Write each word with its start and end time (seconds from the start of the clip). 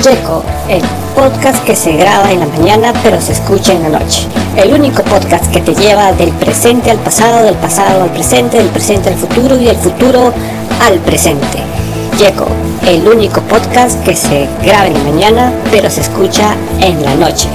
Checo, 0.00 0.42
el 0.70 0.80
podcast 1.14 1.62
que 1.66 1.76
se 1.76 1.92
graba 1.92 2.32
en 2.32 2.40
la 2.40 2.46
mañana 2.46 2.94
pero 3.02 3.20
se 3.20 3.32
escucha 3.32 3.74
en 3.74 3.82
la 3.82 3.98
noche. 3.98 4.26
El 4.56 4.72
único 4.72 5.02
podcast 5.02 5.52
que 5.52 5.60
te 5.60 5.74
lleva 5.74 6.12
del 6.12 6.32
presente 6.32 6.90
al 6.90 6.98
pasado, 7.00 7.44
del 7.44 7.56
pasado 7.56 8.04
al 8.04 8.10
presente, 8.10 8.56
del 8.56 8.70
presente 8.70 9.10
al 9.10 9.16
futuro 9.16 9.60
y 9.60 9.64
del 9.64 9.76
futuro 9.76 10.32
al 10.80 10.98
presente. 11.00 11.58
Checo, 12.16 12.48
el 12.86 13.06
único 13.06 13.42
podcast 13.42 14.02
que 14.02 14.16
se 14.16 14.48
graba 14.64 14.86
en 14.86 14.94
la 14.94 15.00
mañana 15.00 15.52
pero 15.70 15.90
se 15.90 16.00
escucha 16.00 16.56
en 16.80 17.02
la 17.02 17.14
noche. 17.16 17.50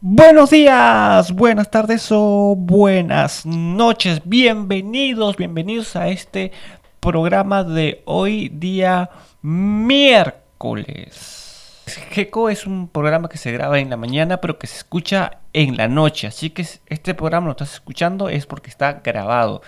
Buenos 0.00 0.50
días, 0.50 1.30
buenas 1.30 1.70
tardes 1.70 2.08
o 2.10 2.56
buenas 2.58 3.46
noches. 3.46 4.20
Bienvenidos, 4.24 5.36
bienvenidos 5.36 5.94
a 5.94 6.08
este 6.08 6.50
programa 6.98 7.62
de 7.62 8.02
hoy 8.06 8.48
día 8.48 9.08
miércoles. 9.40 11.43
GECO 11.86 12.48
es 12.48 12.66
un 12.66 12.88
programa 12.88 13.28
que 13.28 13.38
se 13.38 13.52
graba 13.52 13.78
en 13.78 13.90
la 13.90 13.96
mañana, 13.96 14.40
pero 14.40 14.58
que 14.58 14.66
se 14.66 14.76
escucha 14.76 15.38
en 15.52 15.76
la 15.76 15.88
noche. 15.88 16.26
Así 16.26 16.50
que 16.50 16.66
este 16.86 17.14
programa 17.14 17.46
lo 17.46 17.52
estás 17.52 17.74
escuchando 17.74 18.28
es 18.28 18.46
porque 18.46 18.70
está 18.70 19.00
grabado. 19.04 19.62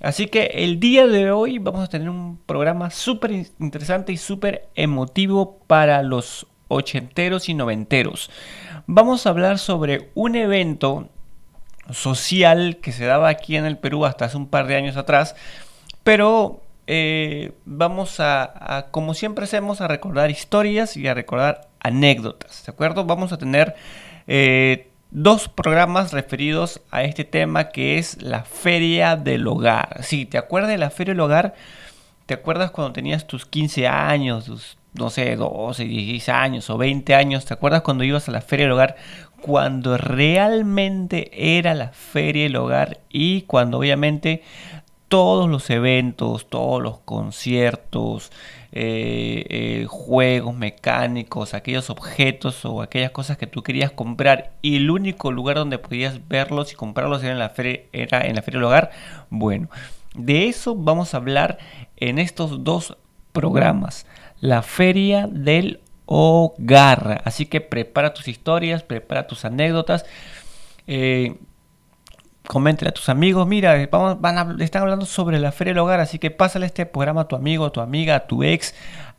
Así 0.00 0.26
que 0.26 0.46
el 0.54 0.80
día 0.80 1.06
de 1.06 1.30
hoy 1.30 1.58
vamos 1.58 1.84
a 1.84 1.88
tener 1.88 2.10
un 2.10 2.36
programa 2.38 2.90
súper 2.90 3.30
interesante 3.30 4.12
y 4.12 4.16
súper 4.16 4.68
emotivo 4.74 5.58
para 5.66 6.02
los 6.02 6.46
ochenteros 6.66 7.48
y 7.48 7.54
noventeros. 7.54 8.30
Vamos 8.86 9.26
a 9.26 9.30
hablar 9.30 9.58
sobre 9.58 10.10
un 10.14 10.34
evento 10.34 11.08
social 11.90 12.78
que 12.78 12.90
se 12.90 13.04
daba 13.04 13.28
aquí 13.28 13.56
en 13.56 13.64
el 13.64 13.78
Perú 13.78 14.04
hasta 14.04 14.24
hace 14.24 14.36
un 14.36 14.48
par 14.48 14.66
de 14.66 14.76
años 14.76 14.96
atrás, 14.96 15.36
pero 16.02 16.62
eh, 16.86 17.52
vamos 17.64 18.16
a, 18.18 18.88
como 18.90 19.14
siempre 19.14 19.44
hacemos, 19.44 19.80
a 19.80 19.88
recordar 19.88 20.30
historias 20.30 20.96
y 20.96 21.06
a 21.06 21.14
recordar 21.14 21.68
anécdotas, 21.80 22.64
¿de 22.66 22.72
acuerdo? 22.72 23.04
Vamos 23.04 23.32
a 23.32 23.38
tener 23.38 23.74
eh, 24.26 24.90
dos 25.10 25.48
programas 25.48 26.12
referidos 26.12 26.80
a 26.90 27.04
este 27.04 27.24
tema 27.24 27.68
que 27.68 27.98
es 27.98 28.22
la 28.22 28.44
Feria 28.44 29.16
del 29.16 29.46
Hogar. 29.46 30.02
Sí, 30.02 30.26
¿te 30.26 30.38
acuerdas 30.38 30.70
de 30.70 30.78
la 30.78 30.90
Feria 30.90 31.12
del 31.12 31.20
Hogar? 31.20 31.54
¿Te 32.26 32.34
acuerdas 32.34 32.70
cuando 32.70 32.92
tenías 32.92 33.26
tus 33.26 33.44
15 33.46 33.86
años, 33.88 34.46
tus, 34.46 34.78
no 34.94 35.10
sé, 35.10 35.36
12, 35.36 35.84
16 35.84 36.28
años 36.30 36.70
o 36.70 36.78
20 36.78 37.14
años? 37.14 37.44
¿Te 37.44 37.54
acuerdas 37.54 37.82
cuando 37.82 38.04
ibas 38.04 38.28
a 38.28 38.32
la 38.32 38.40
Feria 38.40 38.64
del 38.64 38.72
Hogar? 38.72 38.96
Cuando 39.40 39.98
realmente 39.98 41.30
era 41.58 41.74
la 41.74 41.88
Feria 41.88 42.44
del 42.44 42.56
Hogar 42.56 43.00
y 43.10 43.42
cuando 43.42 43.78
obviamente 43.78 44.42
todos 45.12 45.46
los 45.50 45.68
eventos, 45.68 46.48
todos 46.48 46.82
los 46.82 47.00
conciertos, 47.00 48.32
eh, 48.72 49.44
eh, 49.50 49.86
juegos 49.86 50.56
mecánicos, 50.56 51.52
aquellos 51.52 51.90
objetos 51.90 52.64
o 52.64 52.80
aquellas 52.80 53.10
cosas 53.10 53.36
que 53.36 53.46
tú 53.46 53.62
querías 53.62 53.90
comprar 53.90 54.52
y 54.62 54.76
el 54.76 54.90
único 54.90 55.30
lugar 55.30 55.56
donde 55.56 55.76
podías 55.76 56.26
verlos 56.28 56.72
y 56.72 56.76
comprarlos 56.76 57.22
era 57.22 57.32
en 57.32 57.38
la 57.38 57.50
feria, 57.50 57.82
era 57.92 58.22
en 58.22 58.36
la 58.36 58.40
feria 58.40 58.60
del 58.60 58.64
hogar. 58.64 58.90
Bueno, 59.28 59.68
de 60.14 60.48
eso 60.48 60.74
vamos 60.74 61.12
a 61.12 61.18
hablar 61.18 61.58
en 61.98 62.18
estos 62.18 62.64
dos 62.64 62.96
programas. 63.32 64.06
La 64.40 64.62
feria 64.62 65.28
del 65.30 65.80
hogar. 66.06 67.20
Así 67.26 67.44
que 67.44 67.60
prepara 67.60 68.14
tus 68.14 68.28
historias, 68.28 68.82
prepara 68.82 69.26
tus 69.26 69.44
anécdotas. 69.44 70.06
Eh, 70.86 71.36
coméntale 72.46 72.90
a 72.90 72.92
tus 72.92 73.08
amigos, 73.08 73.46
mira, 73.46 73.88
vamos, 73.90 74.20
van 74.20 74.60
están 74.60 74.82
hablando 74.82 75.06
sobre 75.06 75.38
la 75.38 75.52
feria 75.52 75.72
del 75.72 75.78
hogar, 75.78 76.00
así 76.00 76.18
que 76.18 76.30
pásale 76.30 76.66
este 76.66 76.86
programa 76.86 77.22
a 77.22 77.28
tu 77.28 77.36
amigo, 77.36 77.66
a 77.66 77.72
tu 77.72 77.80
amiga, 77.80 78.16
a 78.16 78.26
tu 78.26 78.42
ex, 78.42 78.74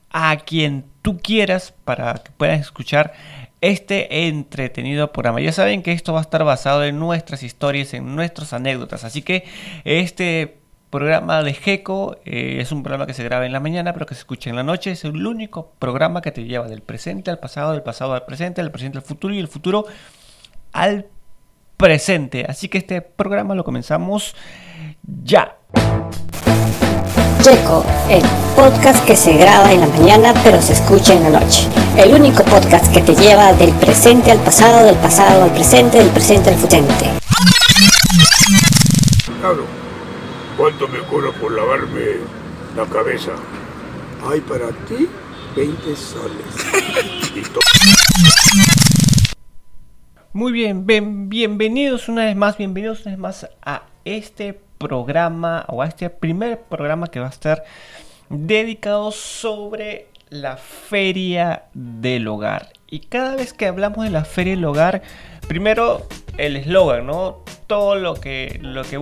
a 0.09 0.37
quien 0.37 0.85
tú 1.01 1.17
quieras 1.17 1.73
para 1.85 2.15
que 2.15 2.31
puedas 2.31 2.59
escuchar 2.59 3.13
este 3.61 4.27
entretenido 4.27 5.11
programa. 5.11 5.39
Ya 5.39 5.53
saben 5.53 5.83
que 5.83 5.93
esto 5.93 6.13
va 6.13 6.19
a 6.19 6.21
estar 6.23 6.43
basado 6.43 6.83
en 6.83 6.99
nuestras 6.99 7.43
historias, 7.43 7.93
en 7.93 8.15
nuestras 8.15 8.53
anécdotas, 8.53 9.03
así 9.03 9.21
que 9.21 9.45
este 9.85 10.57
programa 10.89 11.41
de 11.41 11.55
GECO 11.55 12.17
eh, 12.23 12.57
es 12.59 12.71
un 12.71 12.83
programa 12.83 13.07
que 13.07 13.15
se 13.15 13.23
graba 13.23 13.47
en 13.47 13.51
la 13.51 13.59
mañana, 13.59 13.93
pero 13.93 14.05
que 14.05 14.13
se 14.13 14.19
escucha 14.19 14.51
en 14.51 14.55
la 14.55 14.61
noche. 14.61 14.91
Es 14.91 15.03
el 15.05 15.25
único 15.25 15.71
programa 15.79 16.21
que 16.21 16.31
te 16.31 16.43
lleva 16.43 16.67
del 16.67 16.83
presente 16.83 17.31
al 17.31 17.39
pasado, 17.39 17.71
del 17.71 17.81
pasado 17.81 18.13
al 18.13 18.25
presente, 18.25 18.61
del 18.61 18.69
presente 18.69 18.99
al 18.99 19.03
futuro 19.03 19.33
y 19.33 19.37
del 19.37 19.47
futuro 19.47 19.87
al 20.71 21.07
presente. 21.77 22.45
Así 22.47 22.69
que 22.69 22.77
este 22.77 23.01
programa 23.01 23.55
lo 23.55 23.63
comenzamos 23.63 24.35
ya. 25.23 25.57
Checo, 27.41 27.85
el 28.09 28.23
podcast 28.55 29.05
que 29.05 29.17
se 29.17 29.35
graba 29.35 29.73
en 29.73 29.81
la 29.81 29.87
mañana 29.87 30.33
pero 30.45 30.61
se 30.61 30.73
escucha 30.73 31.13
en 31.13 31.23
la 31.23 31.41
noche. 31.41 31.67
El 31.97 32.13
único 32.13 32.41
podcast 32.43 32.91
que 32.93 33.01
te 33.01 33.13
lleva 33.15 33.51
del 33.51 33.71
presente 33.73 34.31
al 34.31 34.39
pasado, 34.39 34.85
del 34.85 34.95
pasado 34.95 35.43
al 35.43 35.51
presente, 35.51 35.97
del 35.97 36.09
presente 36.09 36.51
al 36.51 36.55
futuro. 36.55 36.83
Claro, 39.41 39.65
¿cuánto 40.57 40.87
me 40.87 40.99
cobra 40.99 41.31
por 41.31 41.51
lavarme 41.51 42.21
la 42.77 42.85
cabeza? 42.85 43.31
Ay, 44.25 44.39
para 44.39 44.69
ti, 44.87 45.09
20 45.57 45.95
soles. 45.97 46.45
Muy 50.35 50.51
bien, 50.51 50.87
bienvenidos 50.87 52.09
una 52.09 52.25
vez 52.25 52.35
más, 52.35 52.57
bienvenidos 52.57 53.01
una 53.01 53.11
vez 53.11 53.19
más 53.19 53.49
a 53.61 53.83
este 54.03 54.59
programa 54.79 55.63
o 55.67 55.83
a 55.83 55.85
este 55.85 56.09
primer 56.09 56.59
programa 56.59 57.05
que 57.05 57.19
va 57.19 57.27
a 57.27 57.29
estar 57.29 57.63
dedicado 58.29 59.11
sobre 59.11 60.07
la 60.31 60.57
feria 60.57 61.65
del 61.75 62.27
hogar. 62.27 62.73
Y 62.89 63.01
cada 63.01 63.35
vez 63.35 63.53
que 63.53 63.67
hablamos 63.67 64.05
de 64.05 64.09
la 64.09 64.25
feria 64.25 64.55
del 64.55 64.65
hogar, 64.65 65.03
primero 65.47 66.07
el 66.39 66.55
eslogan, 66.55 67.05
¿no? 67.05 67.43
Todo 67.67 67.93
lo 67.93 68.15
que, 68.15 68.57
lo 68.59 68.81
que, 68.81 68.99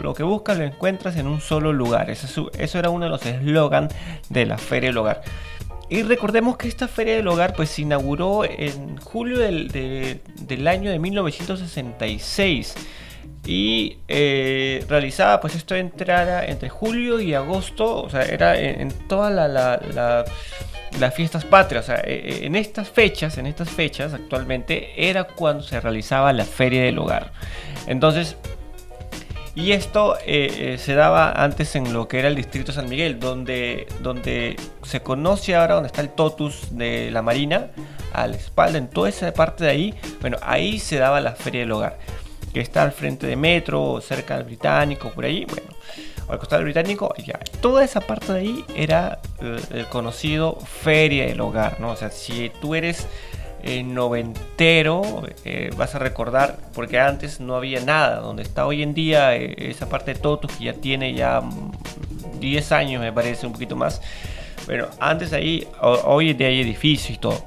lo, 0.00 0.14
que 0.14 0.22
buscas 0.22 0.58
lo 0.58 0.64
encuentras 0.64 1.16
en 1.16 1.26
un 1.26 1.40
solo 1.40 1.72
lugar. 1.72 2.08
Eso, 2.08 2.52
eso 2.56 2.78
era 2.78 2.88
uno 2.88 3.06
de 3.06 3.10
los 3.10 3.26
eslogans 3.26 3.92
de 4.28 4.46
la 4.46 4.58
feria 4.58 4.90
del 4.90 4.98
hogar. 4.98 5.22
Y 5.92 6.04
recordemos 6.04 6.56
que 6.56 6.68
esta 6.68 6.88
feria 6.88 7.16
del 7.16 7.28
hogar 7.28 7.54
pues 7.54 7.68
se 7.68 7.82
inauguró 7.82 8.44
en 8.46 8.96
julio 8.96 9.38
del, 9.38 10.66
año 10.66 10.90
de 10.90 10.98
1966 10.98 12.74
y 13.44 13.98
eh, 14.08 14.86
realizaba 14.88 15.38
pues 15.42 15.54
esto 15.54 15.74
entrara 15.74 16.46
entre 16.46 16.70
julio 16.70 17.20
y 17.20 17.34
agosto, 17.34 18.04
o 18.04 18.08
sea, 18.08 18.22
era 18.22 18.58
en, 18.58 18.90
todas 19.06 19.34
las 20.98 21.14
fiestas 21.14 21.44
patrias, 21.44 21.84
o 21.84 21.86
sea, 21.88 22.00
e, 22.02 22.14
e, 22.14 22.46
en 22.46 22.56
estas 22.56 22.88
fechas, 22.88 23.36
en 23.36 23.46
estas 23.46 23.68
fechas 23.68 24.14
actualmente 24.14 25.10
era 25.10 25.24
cuando 25.24 25.62
se 25.62 25.78
realizaba 25.78 26.32
la 26.32 26.46
feria 26.46 26.84
del 26.84 26.98
hogar. 26.98 27.34
Entonces, 27.86 28.38
y 29.54 29.72
esto 29.72 30.16
eh, 30.26 30.74
eh, 30.74 30.78
se 30.78 30.94
daba 30.94 31.32
antes 31.32 31.76
en 31.76 31.92
lo 31.92 32.08
que 32.08 32.18
era 32.18 32.28
el 32.28 32.34
distrito 32.34 32.72
San 32.72 32.88
Miguel, 32.88 33.20
donde, 33.20 33.86
donde 34.00 34.56
se 34.82 35.00
conoce 35.00 35.54
ahora 35.54 35.74
donde 35.74 35.88
está 35.88 36.00
el 36.00 36.08
Totus 36.10 36.76
de 36.76 37.10
la 37.10 37.20
Marina, 37.20 37.70
a 38.14 38.26
la 38.26 38.36
espalda, 38.36 38.78
en 38.78 38.88
toda 38.88 39.10
esa 39.10 39.32
parte 39.34 39.64
de 39.64 39.70
ahí, 39.70 39.94
bueno, 40.20 40.38
ahí 40.42 40.78
se 40.78 40.96
daba 40.96 41.20
la 41.20 41.32
Feria 41.32 41.60
del 41.60 41.72
Hogar, 41.72 41.98
que 42.54 42.60
está 42.60 42.82
al 42.82 42.92
frente 42.92 43.26
de 43.26 43.36
Metro, 43.36 44.00
cerca 44.00 44.36
del 44.36 44.44
Británico, 44.44 45.10
por 45.10 45.26
ahí, 45.26 45.44
bueno, 45.44 45.68
al 46.28 46.38
costado 46.38 46.60
del 46.60 46.72
Británico, 46.72 47.14
ya, 47.18 47.38
toda 47.60 47.84
esa 47.84 48.00
parte 48.00 48.32
de 48.32 48.38
ahí 48.40 48.64
era 48.74 49.20
el, 49.40 49.60
el 49.70 49.86
conocido 49.86 50.58
Feria 50.60 51.26
del 51.26 51.40
Hogar, 51.42 51.78
¿no? 51.78 51.90
O 51.90 51.96
sea, 51.96 52.10
si 52.10 52.50
tú 52.62 52.74
eres 52.74 53.06
eh, 53.64 53.84
noventero, 53.84 55.22
eh, 55.44 55.70
vas 55.76 55.94
a 55.94 56.00
recordar, 56.00 56.58
porque 56.74 56.98
antes 56.98 57.38
no 57.38 57.54
había 57.54 57.80
nada, 57.80 58.16
donde 58.16 58.42
está 58.42 58.66
hoy 58.66 58.82
en 58.82 58.92
día 58.92 59.36
eh, 59.36 59.54
esa 59.56 59.88
parte 59.88 60.14
de 60.14 60.20
Totus 60.20 60.50
que 60.56 60.64
ya 60.64 60.72
tiene 60.72 61.14
ya 61.14 61.40
10 62.40 62.70
mm, 62.70 62.74
años, 62.74 63.00
me 63.00 63.12
parece, 63.12 63.46
un 63.46 63.52
poquito 63.52 63.76
más. 63.76 64.02
Bueno, 64.66 64.88
antes 64.98 65.32
ahí, 65.32 65.64
hoy 65.80 66.30
en 66.30 66.38
día 66.38 66.48
hay 66.48 66.60
edificios 66.60 67.10
y 67.10 67.20
todo. 67.20 67.40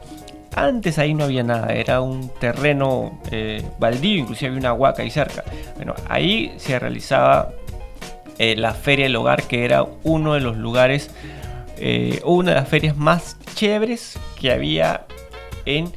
Antes 0.55 0.99
ahí 0.99 1.13
no 1.13 1.25
había 1.25 1.43
nada, 1.43 1.73
era 1.73 1.99
un 1.99 2.29
terreno 2.39 3.19
baldío, 3.77 4.19
inclusive 4.19 4.47
había 4.47 4.59
una 4.59 4.73
huaca 4.73 5.03
ahí 5.03 5.09
cerca. 5.09 5.43
Bueno, 5.75 5.95
ahí 6.07 6.53
se 6.55 6.79
realizaba 6.79 7.51
la 8.37 8.73
Feria 8.73 9.03
del 9.05 9.17
Hogar, 9.17 9.43
que 9.43 9.65
era 9.65 9.85
uno 10.03 10.33
de 10.33 10.39
los 10.39 10.55
lugares, 10.55 11.09
una 12.23 12.51
de 12.51 12.55
las 12.55 12.69
ferias 12.69 12.95
más 12.95 13.35
chéveres 13.55 14.17
que 14.39 14.53
había 14.53 15.05
en 15.65 15.91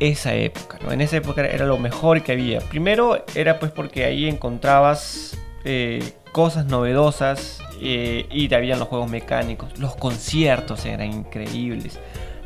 esa 0.00 0.34
época. 0.34 0.78
En 0.90 1.00
esa 1.00 1.16
época 1.16 1.44
era 1.46 1.66
lo 1.66 1.78
mejor 1.78 2.22
que 2.22 2.32
había. 2.32 2.60
Primero 2.60 3.24
era 3.34 3.58
pues 3.58 3.72
porque 3.72 4.04
ahí 4.04 4.28
encontrabas 4.28 5.36
eh, 5.64 6.12
cosas 6.32 6.66
novedosas 6.66 7.60
eh, 7.80 8.26
y 8.30 8.48
te 8.48 8.56
habían 8.56 8.78
los 8.78 8.88
juegos 8.88 9.10
mecánicos. 9.10 9.78
Los 9.78 9.96
conciertos 9.96 10.84
eran 10.84 11.12
increíbles. 11.12 11.98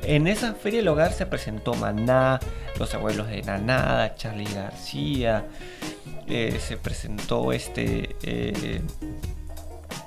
En 0.02 0.26
esa 0.28 0.54
feria 0.54 0.78
del 0.78 0.88
hogar 0.88 1.12
se 1.12 1.26
presentó 1.26 1.74
Maná, 1.74 2.38
los 2.78 2.94
abuelos 2.94 3.28
de 3.28 3.42
Nanada, 3.42 4.14
Charlie 4.14 4.46
García, 4.54 5.44
eh, 6.28 6.56
se 6.60 6.76
presentó 6.76 7.52
este 7.52 8.14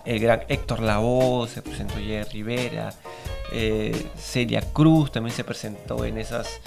el 0.06 0.20
gran 0.20 0.44
Héctor 0.48 0.82
Lavoe, 0.82 1.48
se 1.48 1.62
presentó 1.62 1.96
Jerry 1.96 2.30
Rivera, 2.32 2.94
eh, 3.52 4.08
Celia 4.18 4.62
Cruz 4.62 5.12
también 5.12 5.36
se 5.36 5.44
presentó 5.44 6.06
en 6.06 6.18
esas, 6.18 6.60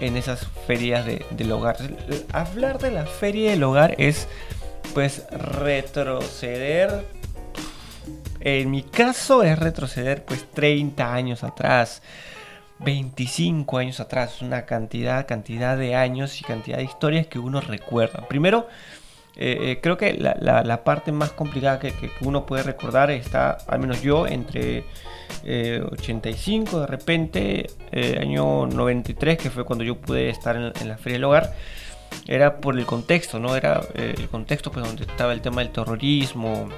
en 0.00 0.16
esas 0.16 0.46
ferias 0.66 1.04
de, 1.06 1.24
del 1.30 1.52
hogar. 1.52 1.76
Hablar 2.32 2.78
de 2.78 2.90
la 2.90 3.06
feria 3.06 3.50
del 3.50 3.62
hogar 3.62 3.94
es 3.98 4.28
pues 4.92 5.24
retroceder. 5.30 7.06
En 8.40 8.70
mi 8.70 8.82
caso 8.82 9.42
es 9.42 9.58
retroceder 9.58 10.24
pues 10.24 10.44
30 10.50 11.14
años 11.14 11.44
atrás. 11.44 12.02
25 12.80 13.78
años 13.78 14.00
atrás, 14.00 14.42
una 14.42 14.66
cantidad, 14.66 15.26
cantidad 15.26 15.78
de 15.78 15.94
años 15.94 16.40
y 16.40 16.44
cantidad 16.44 16.78
de 16.78 16.84
historias 16.84 17.26
que 17.26 17.38
uno 17.38 17.60
recuerda. 17.60 18.26
Primero, 18.28 18.68
eh, 19.36 19.58
eh, 19.62 19.80
creo 19.80 19.96
que 19.96 20.14
la, 20.14 20.84
parte 20.84 21.10
más 21.10 21.32
complicada 21.32 21.78
que, 21.78 21.92
uno 22.20 22.46
puede 22.46 22.62
recordar 22.62 23.10
está, 23.10 23.58
al 23.66 23.80
menos 23.80 24.00
yo, 24.02 24.26
entre 24.26 24.84
85 25.44 26.76
eh, 26.76 26.80
de 26.80 26.86
repente, 26.86 27.66
año 28.20 28.66
93, 28.66 29.38
que 29.38 29.50
fue 29.50 29.64
cuando 29.64 29.84
yo 29.84 29.96
pude 29.96 30.28
estar 30.28 30.56
en, 30.56 30.88
la 30.88 30.96
Feria 30.96 31.16
del 31.16 31.24
Hogar, 31.24 31.52
era 32.28 32.60
por 32.60 32.78
el 32.78 32.86
contexto, 32.86 33.40
¿no? 33.40 33.56
Era 33.56 33.80
el 33.94 34.28
contexto 34.28 34.70
pues, 34.70 34.86
donde 34.86 35.02
estaba 35.02 35.32
el 35.32 35.40
tema 35.40 35.62
del 35.62 35.70
terrorismo 35.70 36.68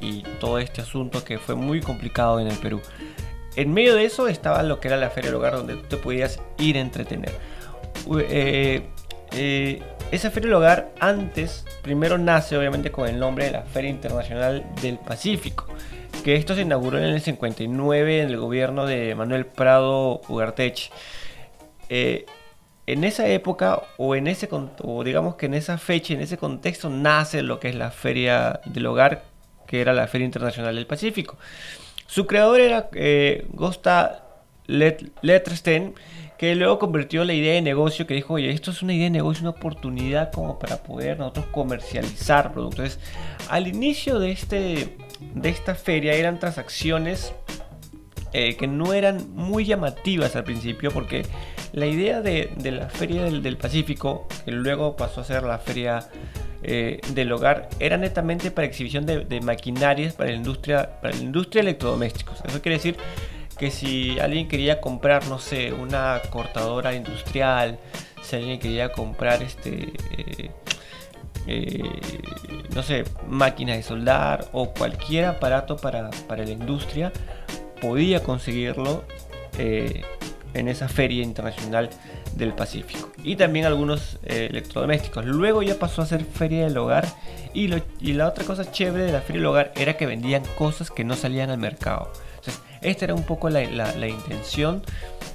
y 0.00 0.22
todo 0.40 0.58
este 0.58 0.82
asunto 0.82 1.22
que 1.24 1.38
fue 1.38 1.54
muy 1.54 1.80
complicado 1.80 2.40
en 2.40 2.48
el 2.48 2.56
Perú. 2.58 2.80
En 3.54 3.72
medio 3.72 3.94
de 3.94 4.04
eso 4.04 4.26
estaba 4.26 4.64
lo 4.64 4.80
que 4.80 4.88
era 4.88 4.96
la 4.96 5.10
Feria 5.10 5.30
del 5.30 5.38
Hogar, 5.38 5.54
donde 5.54 5.76
tú 5.76 5.82
te 5.82 5.96
podías 5.98 6.40
ir 6.58 6.76
a 6.76 6.80
entretener. 6.80 7.32
Esa 10.14 10.30
Feria 10.30 10.46
del 10.46 10.54
Hogar 10.54 10.92
antes, 11.00 11.64
primero 11.82 12.18
nace 12.18 12.56
obviamente 12.56 12.92
con 12.92 13.08
el 13.08 13.18
nombre 13.18 13.46
de 13.46 13.50
la 13.50 13.62
Feria 13.62 13.90
Internacional 13.90 14.64
del 14.80 14.96
Pacífico, 14.96 15.66
que 16.22 16.36
esto 16.36 16.54
se 16.54 16.60
inauguró 16.60 16.98
en 16.98 17.06
el 17.06 17.20
59 17.20 18.20
en 18.20 18.28
el 18.28 18.36
gobierno 18.36 18.86
de 18.86 19.16
Manuel 19.16 19.44
Prado 19.44 20.20
Ugarteche. 20.28 20.92
Eh, 21.88 22.26
en 22.86 23.02
esa 23.02 23.26
época 23.26 23.82
o 23.96 24.14
en 24.14 24.28
ese 24.28 24.48
digamos 25.04 25.34
que 25.34 25.46
en 25.46 25.54
esa 25.54 25.78
fecha, 25.78 26.14
en 26.14 26.20
ese 26.20 26.38
contexto 26.38 26.90
nace 26.90 27.42
lo 27.42 27.58
que 27.58 27.70
es 27.70 27.74
la 27.74 27.90
Feria 27.90 28.60
del 28.66 28.86
Hogar, 28.86 29.24
que 29.66 29.80
era 29.80 29.92
la 29.92 30.06
Feria 30.06 30.26
Internacional 30.26 30.76
del 30.76 30.86
Pacífico. 30.86 31.38
Su 32.06 32.28
creador 32.28 32.60
era 32.60 32.88
eh, 32.92 33.48
Gosta 33.50 34.24
Letterstein 34.68 35.94
que 36.38 36.54
luego 36.54 36.78
convirtió 36.78 37.24
la 37.24 37.32
idea 37.32 37.54
de 37.54 37.62
negocio 37.62 38.06
que 38.06 38.14
dijo, 38.14 38.34
oye, 38.34 38.50
esto 38.50 38.70
es 38.70 38.82
una 38.82 38.92
idea 38.92 39.04
de 39.04 39.10
negocio, 39.10 39.42
una 39.42 39.50
oportunidad 39.50 40.32
como 40.32 40.58
para 40.58 40.82
poder 40.82 41.18
nosotros 41.18 41.46
comercializar 41.46 42.52
productos. 42.52 42.98
al 43.48 43.68
inicio 43.68 44.18
de, 44.18 44.32
este, 44.32 44.96
de 45.34 45.48
esta 45.48 45.74
feria 45.74 46.14
eran 46.14 46.38
transacciones 46.38 47.32
eh, 48.32 48.56
que 48.56 48.66
no 48.66 48.92
eran 48.92 49.32
muy 49.32 49.64
llamativas 49.64 50.34
al 50.34 50.42
principio 50.42 50.90
porque 50.90 51.24
la 51.72 51.86
idea 51.86 52.20
de, 52.20 52.50
la 52.64 52.88
feria 52.88 53.22
del, 53.24 53.56
Pacífico, 53.56 54.26
que 54.44 54.50
luego 54.50 54.96
pasó 54.96 55.20
a 55.20 55.24
ser 55.24 55.44
la 55.44 55.58
feria 55.58 56.08
eh, 56.62 57.00
del 57.12 57.30
hogar, 57.32 57.68
era 57.78 57.96
netamente 57.96 58.50
para 58.50 58.66
exhibición 58.66 59.06
de, 59.06 59.24
de, 59.24 59.40
maquinarias 59.40 60.14
para 60.14 60.30
la 60.30 60.36
industria, 60.36 61.00
para 61.00 61.14
la 61.14 61.22
industria 61.22 61.62
de 61.62 61.70
electrodomésticos. 61.70 62.42
Eso 62.44 62.60
quiere 62.60 62.76
decir 62.76 62.96
que 63.54 63.70
si 63.70 64.18
alguien 64.18 64.48
quería 64.48 64.80
comprar, 64.80 65.26
no 65.28 65.38
sé, 65.38 65.72
una 65.72 66.20
cortadora 66.30 66.94
industrial, 66.94 67.78
si 68.22 68.36
alguien 68.36 68.58
quería 68.58 68.90
comprar 68.92 69.42
este, 69.42 69.92
eh, 70.16 70.50
eh, 71.46 72.00
no 72.74 72.82
sé, 72.82 73.04
máquinas 73.28 73.76
de 73.76 73.82
soldar 73.82 74.48
o 74.52 74.72
cualquier 74.72 75.26
aparato 75.26 75.76
para, 75.76 76.10
la 76.28 76.50
industria, 76.50 77.12
podía 77.80 78.22
conseguirlo 78.22 79.04
eh, 79.58 80.02
en 80.54 80.68
esa 80.68 80.88
feria 80.88 81.22
internacional 81.22 81.90
del 82.34 82.54
Pacífico. 82.54 83.12
Y 83.22 83.36
también 83.36 83.66
algunos 83.66 84.18
electrodomésticos. 84.24 85.24
Luego 85.24 85.62
ya 85.62 85.78
pasó 85.78 86.02
a 86.02 86.06
ser 86.06 86.24
feria 86.24 86.64
del 86.64 86.76
hogar. 86.78 87.06
Y, 87.52 87.72
y 88.00 88.14
la 88.14 88.28
otra 88.28 88.44
cosa 88.44 88.70
chévere 88.70 89.04
de 89.04 89.12
la 89.12 89.20
feria 89.20 89.40
del 89.40 89.46
hogar 89.46 89.72
era 89.76 89.96
que 89.96 90.06
vendían 90.06 90.42
cosas 90.56 90.90
que 90.90 91.04
no 91.04 91.14
salían 91.14 91.50
al 91.50 91.58
mercado. 91.58 92.10
Esta 92.84 93.06
era 93.06 93.14
un 93.14 93.22
poco 93.22 93.48
la, 93.48 93.62
intención 94.06 94.82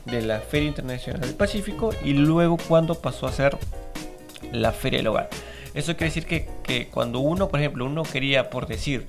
de 0.06 0.22
la 0.22 0.40
Feria 0.40 0.70
Internacional 0.70 1.22
del 1.22 1.34
Pacífico 1.34 1.90
y 2.06 2.14
luego 2.14 2.58
cuando 2.68 2.94
pasó 2.94 3.26
a 3.26 3.32
ser 3.32 3.58
la 4.52 4.72
Feria 4.72 5.00
del 5.00 5.08
Hogar. 5.08 5.30
Eso 5.74 5.94
quiere 5.98 6.14
decir 6.14 6.26
que, 6.26 6.88
cuando 6.92 7.20
uno, 7.20 7.50
por 7.50 7.60
ejemplo, 7.60 7.86
uno 7.86 8.04
quería, 8.04 8.52
por 8.52 8.68
decir, 8.68 9.08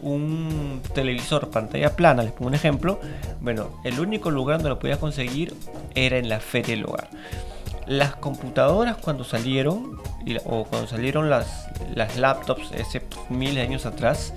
un 0.00 0.80
televisor 0.94 1.50
pantalla 1.50 1.96
plana, 1.96 2.22
les 2.22 2.32
pongo 2.32 2.46
un 2.46 2.54
ejemplo, 2.54 3.00
bueno, 3.40 3.80
el 3.84 3.98
único 3.98 4.30
lugar 4.30 4.58
donde 4.58 4.70
lo 4.70 4.78
podía 4.78 4.98
conseguir 4.98 5.52
era 5.96 6.16
en 6.16 6.28
la 6.28 6.38
Feria 6.38 6.76
del 6.76 6.86
Hogar. 6.86 7.08
Las 7.86 8.14
computadoras 8.14 8.98
cuando 8.98 9.24
salieron, 9.24 10.00
o 10.44 10.64
cuando 10.64 10.86
salieron 10.86 11.28
las, 11.28 11.66
las 11.94 12.16
laptops, 12.16 12.70
ese 12.72 13.02
miles 13.28 13.56
de 13.56 13.62
años 13.62 13.84
atrás, 13.84 14.32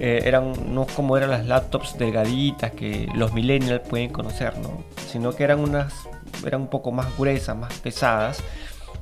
eh, 0.00 0.22
eran 0.24 0.74
no 0.74 0.86
como 0.86 1.18
eran 1.18 1.30
las 1.30 1.44
laptops 1.44 1.98
delgaditas 1.98 2.72
que 2.72 3.06
los 3.14 3.34
millennials 3.34 3.86
pueden 3.86 4.10
conocer, 4.10 4.56
¿no? 4.58 4.82
sino 5.06 5.36
que 5.36 5.44
eran 5.44 5.60
unas 5.60 5.92
eran 6.46 6.62
un 6.62 6.68
poco 6.68 6.90
más 6.90 7.14
gruesas, 7.18 7.54
más 7.54 7.74
pesadas. 7.80 8.42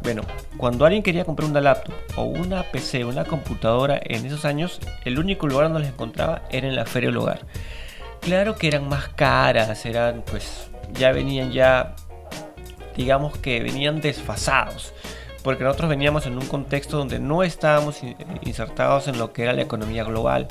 Bueno, 0.02 0.22
cuando 0.56 0.84
alguien 0.84 1.04
quería 1.04 1.24
comprar 1.24 1.48
una 1.48 1.60
laptop 1.60 1.94
o 2.16 2.24
una 2.24 2.64
PC, 2.64 3.04
una 3.04 3.24
computadora 3.24 4.00
en 4.02 4.26
esos 4.26 4.44
años, 4.44 4.80
el 5.04 5.20
único 5.20 5.46
lugar 5.46 5.66
donde 5.66 5.80
las 5.80 5.90
encontraba 5.90 6.42
era 6.50 6.66
en 6.66 6.74
la 6.74 6.84
feria 6.84 7.10
del 7.10 7.18
hogar. 7.18 7.46
Claro 8.20 8.56
que 8.56 8.66
eran 8.66 8.88
más 8.88 9.08
caras, 9.08 9.86
eran 9.86 10.24
pues 10.28 10.68
ya 10.94 11.12
venían 11.12 11.52
ya 11.52 11.94
digamos 12.96 13.38
que 13.38 13.62
venían 13.62 14.00
desfasados 14.00 14.92
porque 15.42 15.64
nosotros 15.64 15.88
veníamos 15.88 16.26
en 16.26 16.36
un 16.36 16.46
contexto 16.46 16.98
donde 16.98 17.18
no 17.18 17.42
estábamos 17.42 18.00
insertados 18.42 19.08
en 19.08 19.18
lo 19.18 19.32
que 19.32 19.44
era 19.44 19.52
la 19.52 19.62
economía 19.62 20.04
global. 20.04 20.46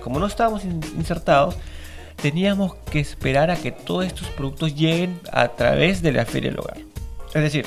Como 0.00 0.18
no 0.18 0.26
estábamos 0.26 0.64
insertados, 0.64 1.56
teníamos 2.20 2.74
que 2.90 3.00
esperar 3.00 3.50
a 3.50 3.56
que 3.56 3.72
todos 3.72 4.06
estos 4.06 4.28
productos 4.28 4.74
lleguen 4.74 5.20
a 5.32 5.48
través 5.48 6.02
de 6.02 6.12
la 6.12 6.24
feria 6.24 6.50
del 6.50 6.60
hogar. 6.60 6.78
Es 7.34 7.42
decir, 7.42 7.66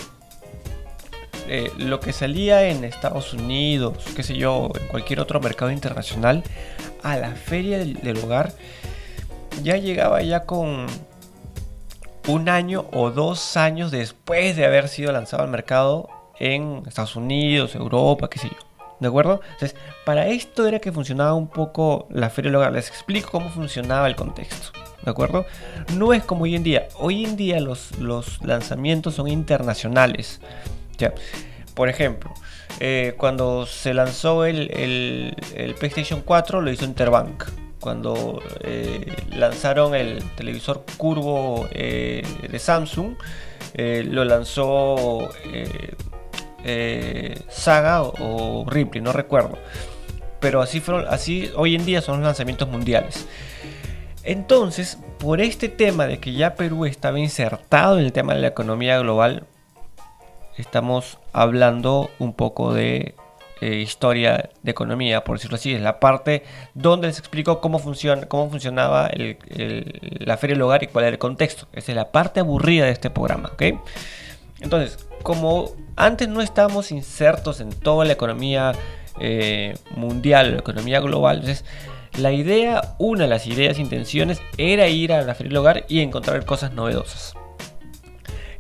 eh, 1.50 1.72
lo 1.78 2.00
que 2.00 2.14
salía 2.14 2.68
en 2.70 2.84
Estados 2.84 3.34
Unidos, 3.34 4.04
qué 4.16 4.24
sé 4.24 4.36
yo, 4.36 4.72
en 4.80 4.88
cualquier 4.88 5.20
otro 5.20 5.40
mercado 5.40 5.72
internacional, 5.72 6.44
a 7.04 7.18
la 7.18 7.32
feria 7.32 7.78
del 7.80 8.18
hogar, 8.18 8.54
ya 9.64 9.78
llegaba 9.78 10.22
ya 10.22 10.42
con 10.42 10.88
un 12.28 12.50
año 12.50 12.86
o 12.92 13.12
dos 13.12 13.56
años 13.56 13.92
después 13.92 14.56
de 14.58 14.66
haber 14.66 14.90
sido 14.90 15.12
lanzado 15.12 15.44
al 15.44 15.50
mercado 15.50 16.10
en 16.40 16.84
Estados 16.86 17.16
Unidos, 17.16 17.76
Europa, 17.76 18.30
qué 18.30 18.40
sé 18.40 18.50
yo. 18.50 18.67
¿De 19.00 19.08
acuerdo? 19.08 19.42
Entonces, 19.54 19.76
para 20.06 20.28
esto 20.28 20.68
era 20.68 20.80
que 20.80 20.92
funcionaba 20.92 21.34
un 21.34 21.48
poco 21.48 22.08
la 22.10 22.30
feria 22.30 22.56
hogar. 22.58 22.74
Les 22.74 22.88
explico 22.88 23.30
cómo 23.32 23.50
funcionaba 23.50 24.08
el 24.08 24.16
contexto. 24.16 24.72
¿De 25.04 25.12
acuerdo? 25.12 25.46
No 25.96 26.14
es 26.14 26.24
como 26.24 26.44
hoy 26.44 26.56
en 26.56 26.64
día. 26.64 26.88
Hoy 26.96 27.24
en 27.24 27.38
día 27.38 27.60
los, 27.60 27.98
los 28.00 28.44
lanzamientos 28.44 29.16
son 29.16 29.28
internacionales. 29.28 30.42
Ya. 30.98 31.14
Por 31.76 31.90
ejemplo, 31.90 32.34
eh, 32.80 33.14
cuando 33.18 33.68
se 33.68 33.94
lanzó 33.94 34.46
el, 34.46 34.72
el, 35.56 35.76
PlayStation 35.76 36.22
4 36.22 36.62
lo 36.62 36.72
hizo 36.72 36.86
Interbank. 36.86 37.44
Cuando 37.80 38.42
eh, 38.62 39.16
lanzaron 39.36 39.94
el 39.94 40.24
televisor 40.36 40.84
curvo 40.98 41.68
eh, 41.72 42.24
de 42.50 42.60
Samsung, 42.60 43.16
lo 43.76 44.26
lanzó 44.26 45.30
eh, 46.68 47.40
Saga 47.50 48.04
o, 48.04 48.66
Ripley, 48.70 49.02
no 49.02 49.14
recuerdo. 49.14 49.58
Pero 50.40 50.62
así, 50.62 50.80
fueron, 50.82 51.08
así 51.08 51.50
hoy 51.56 51.76
en 51.76 51.86
día 51.86 52.02
son 52.02 52.18
los 52.18 52.26
lanzamientos 52.26 52.68
mundiales. 52.70 53.28
Entonces, 54.24 55.00
por 55.20 55.42
este 55.42 55.70
tema 55.70 56.06
de 56.06 56.20
que 56.20 56.34
ya 56.34 56.56
Perú 56.56 56.86
estaba 56.86 57.20
insertado 57.20 57.98
en 57.98 58.06
el 58.06 58.12
tema 58.12 58.36
de 58.36 58.42
la 58.42 58.48
economía 58.48 59.00
global, 59.00 59.46
estamos 60.58 61.18
hablando 61.32 62.12
un 62.20 62.34
poco 62.34 62.74
de 62.74 63.16
eh, 63.62 63.78
historia 63.78 64.50
de 64.62 64.72
economía, 64.72 65.24
por 65.24 65.38
decirlo 65.38 65.56
así. 65.56 65.74
Es 65.74 65.82
la 65.82 66.00
parte 66.00 66.44
donde 66.74 67.08
les 67.08 67.18
explico 67.18 67.62
cómo, 67.62 67.80
funciona, 67.80 68.28
cómo 68.28 68.50
funcionaba 68.50 69.10
la 69.16 70.38
feria 70.38 70.56
del 70.56 70.62
hogar 70.62 70.84
y 70.84 70.88
cuál 70.88 71.06
era 71.06 71.14
el 71.14 71.20
contexto. 71.20 71.68
Esa 71.74 71.92
es 71.94 71.96
la 71.96 72.12
parte 72.12 72.42
aburrida 72.42 72.86
de 72.86 72.92
este 72.92 73.10
programa, 73.10 73.52
¿ok? 73.54 73.64
Entonces, 74.60 75.08
como 75.24 75.72
antes 75.96 76.28
no 76.28 76.42
estábamos 76.42 76.92
insertos 76.92 77.60
en 77.60 77.70
toda 77.70 78.06
la 78.06 78.14
economía 78.14 78.74
eh, 79.20 79.76
mundial, 79.96 80.54
la 80.54 80.60
economía 80.60 81.00
global, 81.00 81.38
entonces 81.38 81.66
la 82.18 82.32
idea, 82.32 82.96
una 82.98 83.24
de 83.24 83.30
las 83.30 83.46
ideas, 83.46 83.78
intenciones, 83.78 84.42
era 84.58 84.88
ir 84.88 85.14
a 85.14 85.22
la 85.22 85.36
feria 85.36 85.50
del 85.50 85.58
hogar 85.58 85.86
y 85.88 86.02
encontrar 86.02 86.46
cosas 86.46 86.74
novedosas. 86.74 87.36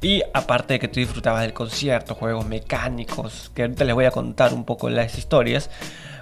Y 0.01 0.21
aparte 0.33 0.75
de 0.75 0.79
que 0.79 0.87
tú 0.87 0.99
disfrutabas 0.99 1.41
del 1.41 1.53
concierto, 1.53 2.13
juegos 2.13 2.45
mecánicos, 2.45 3.51
que 3.55 3.63
ahorita 3.63 3.83
les 3.83 3.95
voy 3.95 4.05
a 4.05 4.11
contar 4.11 4.53
un 4.53 4.63
poco 4.63 4.89
las 4.89 5.17
historias. 5.17 5.71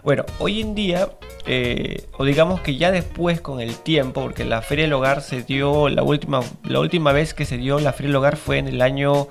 Bueno, 0.02 0.24
hoy 0.40 0.62
en 0.62 0.76
día, 0.76 1.10
eh, 1.46 2.08
o 2.18 2.24
digamos 2.24 2.62
que 2.62 2.78
ya 2.78 2.92
después 2.92 3.42
con 3.42 3.60
el 3.60 3.76
tiempo, 3.76 4.22
porque 4.22 4.46
la 4.46 4.62
Feria 4.62 4.86
del 4.86 4.94
Hogar 4.94 5.22
se 5.22 5.42
dio, 5.42 5.90
la 5.90 6.04
última, 6.04 6.40
la 6.64 6.80
última 6.80 7.12
vez 7.12 7.34
que 7.34 7.44
se 7.44 7.58
dio 7.58 7.80
la 7.80 7.92
Feria 7.92 8.10
del 8.10 8.16
Hogar 8.18 8.38
fue 8.38 8.60
en 8.60 8.68
el 8.70 8.82
año 8.82 9.28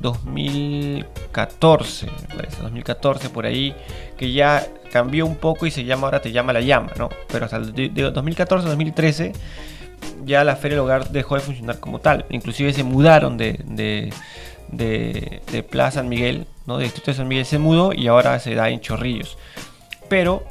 2014, 0.00 2.06
2014 2.62 3.30
por 3.30 3.46
ahí, 3.46 3.74
que 4.16 4.32
ya 4.32 4.66
cambió 4.92 5.26
un 5.26 5.36
poco 5.36 5.66
y 5.66 5.70
se 5.70 5.84
llama 5.84 6.06
ahora 6.06 6.22
te 6.22 6.32
llama 6.32 6.52
la 6.52 6.60
llama, 6.60 6.92
¿no? 6.96 7.08
Pero 7.28 7.44
hasta 7.44 7.58
el 7.58 7.72
2014-2013 7.74 9.32
ya 10.24 10.44
la 10.44 10.56
Feria 10.56 10.76
del 10.76 10.84
Hogar 10.84 11.10
dejó 11.10 11.36
de 11.36 11.40
funcionar 11.40 11.80
como 11.80 12.00
tal. 12.00 12.26
Inclusive 12.30 12.72
se 12.72 12.84
mudaron 12.84 13.36
de, 13.36 13.60
de, 13.64 14.12
de, 14.70 15.62
Plaza 15.62 16.00
San 16.00 16.08
Miguel, 16.08 16.46
¿no? 16.66 16.78
De 16.78 16.84
Distrito 16.84 17.10
de 17.10 17.16
San 17.16 17.28
Miguel 17.28 17.46
se 17.46 17.58
mudó 17.58 17.92
y 17.92 18.08
ahora 18.08 18.38
se 18.38 18.54
da 18.54 18.70
en 18.70 18.80
Chorrillos. 18.80 19.36
Pero 20.08 20.44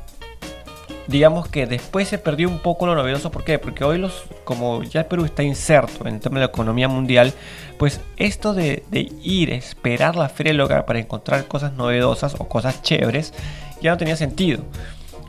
digamos 1.08 1.48
que 1.48 1.68
después 1.68 2.08
se 2.08 2.18
perdió 2.18 2.50
un 2.50 2.60
poco 2.60 2.86
lo 2.86 2.96
novedoso. 2.96 3.32
¿Por 3.32 3.44
qué? 3.44 3.60
Porque 3.60 3.84
hoy 3.84 3.98
los, 3.98 4.24
como 4.44 4.84
ya 4.84 5.08
Perú 5.08 5.26
está 5.26 5.44
inserto 5.44 6.08
en 6.08 6.16
el 6.16 6.20
tema 6.20 6.36
de 6.36 6.46
la 6.46 6.52
economía 6.52 6.88
mundial, 6.88 7.34
pues 7.78 8.02
esto 8.18 8.54
de, 8.54 8.84
de 8.90 9.12
ir, 9.22 9.52
esperar 9.52 10.16
la 10.16 10.30
feria 10.30 10.54
del 10.54 10.86
para 10.86 11.00
encontrar 11.00 11.48
cosas 11.48 11.74
novedosas 11.74 12.36
o 12.40 12.48
cosas 12.48 12.82
chéveres, 12.82 13.34
ya 13.82 13.92
no 13.92 13.98
tenía 13.98 14.16
sentido. 14.16 14.64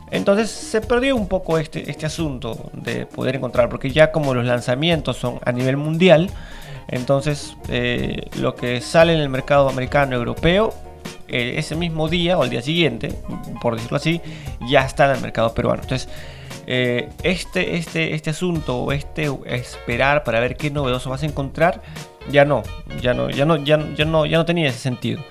Entonces 0.09 0.49
se 0.49 0.81
perdió 0.81 1.15
un 1.15 1.27
poco 1.27 1.57
este, 1.57 1.89
este 1.91 2.05
asunto 2.05 2.69
de 2.73 3.05
poder 3.05 3.35
encontrar, 3.35 3.69
porque 3.69 3.91
ya 3.91 4.11
como 4.11 4.33
los 4.33 4.45
lanzamientos 4.45 5.17
son 5.17 5.39
a 5.43 5.51
nivel 5.51 5.75
mundial, 5.75 6.29
entonces 6.87 7.57
eh, 7.67 8.29
lo 8.39 8.55
que 8.55 8.79
sale 8.79 9.13
en 9.13 9.19
el 9.19 9.29
mercado 9.29 9.67
americano, 9.67 10.15
europeo, 10.15 10.73
eh, 11.27 11.55
ese 11.57 11.75
mismo 11.75 12.07
día 12.07 12.37
o 12.37 12.43
el 12.43 12.49
día 12.49 12.61
siguiente, 12.61 13.13
por 13.61 13.75
decirlo 13.75 13.97
así, 13.97 14.21
ya 14.69 14.85
está 14.85 15.05
en 15.05 15.17
el 15.17 15.21
mercado 15.21 15.53
peruano. 15.53 15.81
Entonces 15.83 16.09
eh, 16.69 17.07
este, 17.23 17.77
este, 17.77 18.13
este 18.13 18.31
asunto, 18.31 18.91
este 18.91 19.31
esperar 19.45 20.25
para 20.25 20.41
ver 20.41 20.57
qué 20.57 20.69
novedoso 20.69 21.09
vas 21.09 21.23
a 21.23 21.25
encontrar, 21.25 21.81
ya 22.29 22.43
no, 22.43 22.61
ya 23.01 23.13
no, 23.13 23.29
ya 23.29 23.45
no, 23.45 23.55
ya 23.55 23.77
no, 23.77 24.25
ya 24.25 24.37
no 24.37 24.45
tenía 24.45 24.67
ese 24.67 24.79
sentido. 24.79 25.23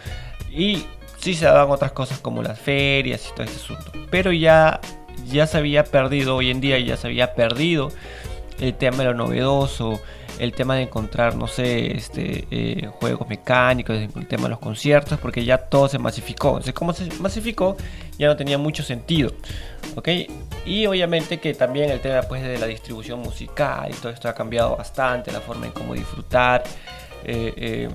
Y 0.51 0.85
sí 1.19 1.35
se 1.35 1.45
daban 1.45 1.71
otras 1.71 1.93
cosas 1.93 2.21
como 2.21 2.43
las 2.43 2.59
ferias 2.59 3.29
y 3.29 3.35
todo 3.35 3.45
ese 3.45 3.57
asunto. 3.57 3.93
Pero 4.11 4.33
ya, 4.33 4.81
ya 5.27 5.47
se 5.47 5.59
había 5.59 5.85
perdido, 5.85 6.37
hoy 6.37 6.51
en 6.51 6.63
día 6.63 6.79
ya 6.79 6.97
se 6.97 7.09
había 7.09 7.35
perdido 7.35 7.91
el 8.59 8.73
tema 8.73 8.99
de 8.99 9.05
lo 9.05 9.15
novedoso, 9.15 10.01
el 10.39 10.53
tema 10.53 10.77
de 10.77 10.83
encontrar, 10.83 11.35
no 11.35 11.47
sé, 11.47 11.97
este, 11.97 12.47
eh, 12.51 12.89
juegos 13.01 13.29
mecánicos, 13.29 13.97
el 13.97 14.27
tema 14.27 14.45
de 14.45 14.49
los 14.51 14.59
conciertos, 14.59 15.19
porque 15.19 15.45
ya 15.45 15.59
todo 15.59 15.89
se 15.89 15.99
masificó. 15.99 16.49
Entonces, 16.51 16.75
como 16.75 16.93
se 16.93 17.07
masificó, 17.21 17.77
ya 18.19 18.29
no 18.29 18.37
tenía 18.37 18.59
mucho 18.59 18.83
sentido. 18.83 19.33
Y 20.67 20.87
obviamente 20.87 21.39
que 21.39 21.55
también 21.55 21.91
el 21.91 22.01
tema 22.01 22.23
pues, 22.23 22.43
de 22.43 22.59
la 22.59 22.67
distribución 22.67 23.21
musical 23.21 23.91
y 23.91 23.95
todo 23.95 24.13
esto 24.13 24.29
ha 24.29 24.35
cambiado 24.35 24.77
bastante, 24.77 25.33
la 25.33 25.41
forma 25.41 25.67
en 25.67 25.73
cómo 25.73 25.95
disfrutar. 25.95 26.65
Eh, 27.25 27.53
eh, 27.57 27.89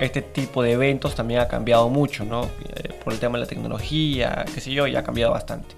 este 0.00 0.20
tipo 0.22 0.62
de 0.62 0.72
eventos 0.72 1.14
también 1.14 1.40
ha 1.40 1.48
cambiado 1.48 1.88
mucho, 1.88 2.24
¿no? 2.24 2.48
Por 3.02 3.14
el 3.14 3.18
tema 3.18 3.38
de 3.38 3.44
la 3.44 3.48
tecnología, 3.48 4.44
qué 4.54 4.60
sé 4.60 4.70
yo, 4.70 4.86
ya 4.86 5.00
ha 5.00 5.04
cambiado 5.04 5.32
bastante. 5.32 5.74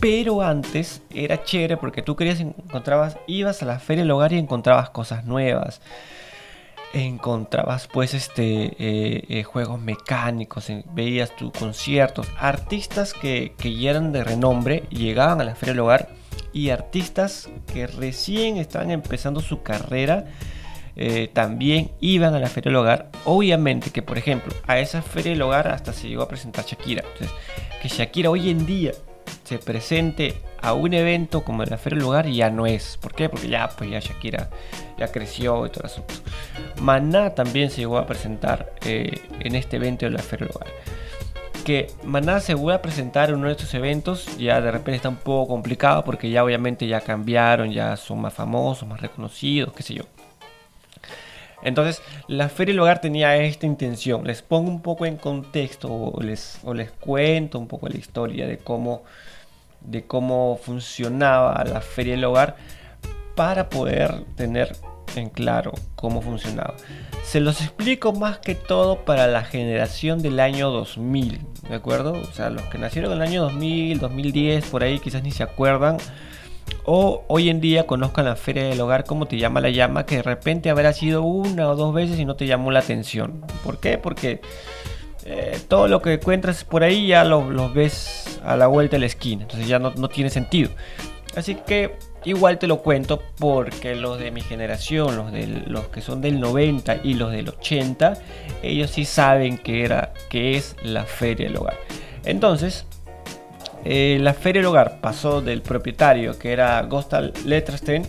Pero 0.00 0.42
antes 0.42 1.02
era 1.10 1.44
chévere 1.44 1.76
porque 1.76 2.02
tú 2.02 2.16
querías 2.16 2.40
encontrabas, 2.40 3.18
ibas 3.26 3.62
a 3.62 3.66
la 3.66 3.78
feria 3.78 4.02
del 4.02 4.10
hogar 4.10 4.32
y 4.32 4.38
encontrabas 4.38 4.90
cosas 4.90 5.24
nuevas. 5.26 5.80
Encontrabas 6.92 7.86
pues 7.86 8.14
este 8.14 8.64
eh, 8.78 9.24
eh, 9.28 9.42
juegos 9.44 9.80
mecánicos, 9.80 10.72
veías 10.92 11.36
tus 11.36 11.52
conciertos, 11.52 12.26
artistas 12.38 13.14
que, 13.14 13.54
que 13.56 13.76
ya 13.76 13.90
eran 13.90 14.12
de 14.12 14.24
renombre 14.24 14.84
llegaban 14.90 15.40
a 15.40 15.44
la 15.44 15.54
feria 15.54 15.74
del 15.74 15.80
hogar 15.80 16.08
y 16.52 16.70
artistas 16.70 17.48
que 17.72 17.86
recién 17.86 18.56
estaban 18.56 18.90
empezando 18.90 19.40
su 19.40 19.62
carrera 19.62 20.24
eh, 20.96 21.30
también 21.32 21.92
iban 22.00 22.34
a 22.34 22.38
la 22.38 22.48
Feria 22.48 22.70
del 22.70 22.76
Hogar. 22.76 23.10
Obviamente 23.24 23.90
que, 23.90 24.02
por 24.02 24.18
ejemplo, 24.18 24.52
a 24.66 24.80
esa 24.80 25.00
Feria 25.02 25.32
del 25.32 25.42
Hogar 25.42 25.68
hasta 25.68 25.92
se 25.92 26.08
llegó 26.08 26.22
a 26.22 26.28
presentar 26.28 26.66
Shakira. 26.66 27.02
Entonces, 27.12 27.34
que 27.80 27.88
Shakira 27.88 28.28
hoy 28.28 28.50
en 28.50 28.66
día 28.66 28.92
se 29.50 29.58
presente 29.58 30.36
a 30.62 30.74
un 30.74 30.94
evento 30.94 31.42
como 31.42 31.64
la 31.64 31.76
Feria 31.76 31.98
del 31.98 32.06
Hogar 32.06 32.28
ya 32.28 32.50
no 32.50 32.66
es. 32.68 32.96
¿Por 32.98 33.12
qué? 33.12 33.28
Porque 33.28 33.48
ya, 33.48 33.68
pues 33.68 33.90
ya 33.90 33.98
Shakira 33.98 34.48
ya 34.96 35.08
creció 35.10 35.66
y 35.66 35.70
todo 35.70 35.86
asunto. 35.86 36.14
Maná 36.80 37.34
también 37.34 37.68
se 37.68 37.78
llegó 37.78 37.98
a 37.98 38.06
presentar 38.06 38.72
eh, 38.84 39.20
en 39.40 39.56
este 39.56 39.78
evento 39.78 40.06
de 40.06 40.12
la 40.12 40.20
Feria 40.20 40.46
del 40.46 40.54
Hogar. 40.54 40.68
Que 41.64 41.88
Maná 42.04 42.38
se 42.38 42.54
vuelva 42.54 42.76
a 42.76 42.82
presentar 42.82 43.30
en 43.30 43.34
uno 43.34 43.48
de 43.48 43.54
estos 43.54 43.74
eventos 43.74 44.38
ya 44.38 44.60
de 44.60 44.70
repente 44.70 44.94
está 44.94 45.08
un 45.08 45.16
poco 45.16 45.48
complicado 45.48 46.04
porque 46.04 46.30
ya 46.30 46.44
obviamente 46.44 46.86
ya 46.86 47.00
cambiaron, 47.00 47.72
ya 47.72 47.96
son 47.96 48.20
más 48.20 48.32
famosos, 48.32 48.88
más 48.88 49.00
reconocidos, 49.00 49.72
qué 49.72 49.82
sé 49.82 49.94
yo. 49.94 50.04
Entonces, 51.62 52.02
la 52.28 52.48
Feria 52.48 52.72
del 52.72 52.80
Hogar 52.80 53.00
tenía 53.00 53.36
esta 53.36 53.66
intención. 53.66 54.24
Les 54.24 54.42
pongo 54.42 54.70
un 54.70 54.80
poco 54.80 55.06
en 55.06 55.16
contexto 55.16 55.88
o 55.92 56.22
les, 56.22 56.60
les 56.72 56.92
cuento 56.92 57.58
un 57.58 57.66
poco 57.66 57.88
la 57.88 57.98
historia 57.98 58.46
de 58.46 58.58
cómo, 58.58 59.02
de 59.82 60.06
cómo 60.06 60.58
funcionaba 60.62 61.62
la 61.64 61.80
Feria 61.80 62.14
del 62.14 62.24
Hogar 62.24 62.56
para 63.34 63.68
poder 63.68 64.24
tener 64.36 64.76
en 65.16 65.28
claro 65.28 65.72
cómo 65.96 66.22
funcionaba. 66.22 66.74
Se 67.24 67.40
los 67.40 67.60
explico 67.60 68.12
más 68.12 68.38
que 68.38 68.54
todo 68.54 69.04
para 69.04 69.26
la 69.26 69.44
generación 69.44 70.22
del 70.22 70.40
año 70.40 70.70
2000, 70.70 71.40
¿de 71.68 71.74
acuerdo? 71.74 72.12
O 72.12 72.32
sea, 72.32 72.50
los 72.50 72.62
que 72.64 72.78
nacieron 72.78 73.12
en 73.12 73.22
el 73.22 73.28
año 73.28 73.42
2000, 73.42 73.98
2010, 73.98 74.66
por 74.66 74.82
ahí 74.82 74.98
quizás 74.98 75.22
ni 75.22 75.30
se 75.30 75.42
acuerdan 75.42 75.98
o 76.84 77.24
hoy 77.28 77.50
en 77.50 77.60
día 77.60 77.86
conozcan 77.86 78.24
la 78.24 78.36
feria 78.36 78.64
del 78.64 78.80
hogar, 78.80 79.04
como 79.04 79.26
te 79.26 79.36
llama 79.36 79.60
la 79.60 79.70
llama, 79.70 80.06
que 80.06 80.16
de 80.16 80.22
repente 80.22 80.70
habrá 80.70 80.92
sido 80.92 81.22
una 81.22 81.68
o 81.68 81.76
dos 81.76 81.94
veces 81.94 82.18
y 82.18 82.24
no 82.24 82.36
te 82.36 82.46
llamó 82.46 82.70
la 82.70 82.80
atención. 82.80 83.44
¿Por 83.64 83.80
qué? 83.80 83.98
Porque 83.98 84.40
eh, 85.24 85.58
todo 85.68 85.88
lo 85.88 86.00
que 86.00 86.14
encuentras 86.14 86.64
por 86.64 86.82
ahí 86.82 87.08
ya 87.08 87.24
lo, 87.24 87.72
ves 87.72 88.40
a 88.44 88.56
la 88.56 88.66
vuelta 88.66 88.96
de 88.96 89.00
la 89.00 89.06
esquina, 89.06 89.42
entonces 89.42 89.68
ya 89.68 89.78
no, 89.78 90.08
tiene 90.08 90.30
sentido. 90.30 90.70
Así 91.36 91.54
que 91.54 91.96
igual 92.24 92.58
te 92.58 92.66
lo 92.66 92.78
cuento 92.82 93.22
porque 93.38 93.94
los 93.94 94.18
de 94.18 94.30
mi 94.30 94.40
generación, 94.40 95.16
los, 95.16 95.32
los 95.66 95.88
que 95.88 96.00
son 96.00 96.20
del 96.20 96.40
90 96.40 97.00
y 97.04 97.14
los 97.14 97.30
del 97.30 97.48
80, 97.48 98.14
ellos 98.62 98.90
sí 98.90 99.04
saben 99.04 99.58
que, 99.58 99.84
era, 99.84 100.12
que 100.28 100.56
es 100.56 100.76
la 100.82 101.04
feria 101.04 101.46
del 101.46 101.56
hogar. 101.56 101.78
Entonces, 102.24 102.84
eh, 103.84 104.18
la 104.20 104.34
Feria 104.34 104.60
del 104.60 104.66
Hogar 104.66 105.00
pasó 105.00 105.40
del 105.40 105.62
propietario, 105.62 106.38
que 106.38 106.52
era 106.52 106.82
Gostal 106.82 107.32
Letterstein, 107.46 108.02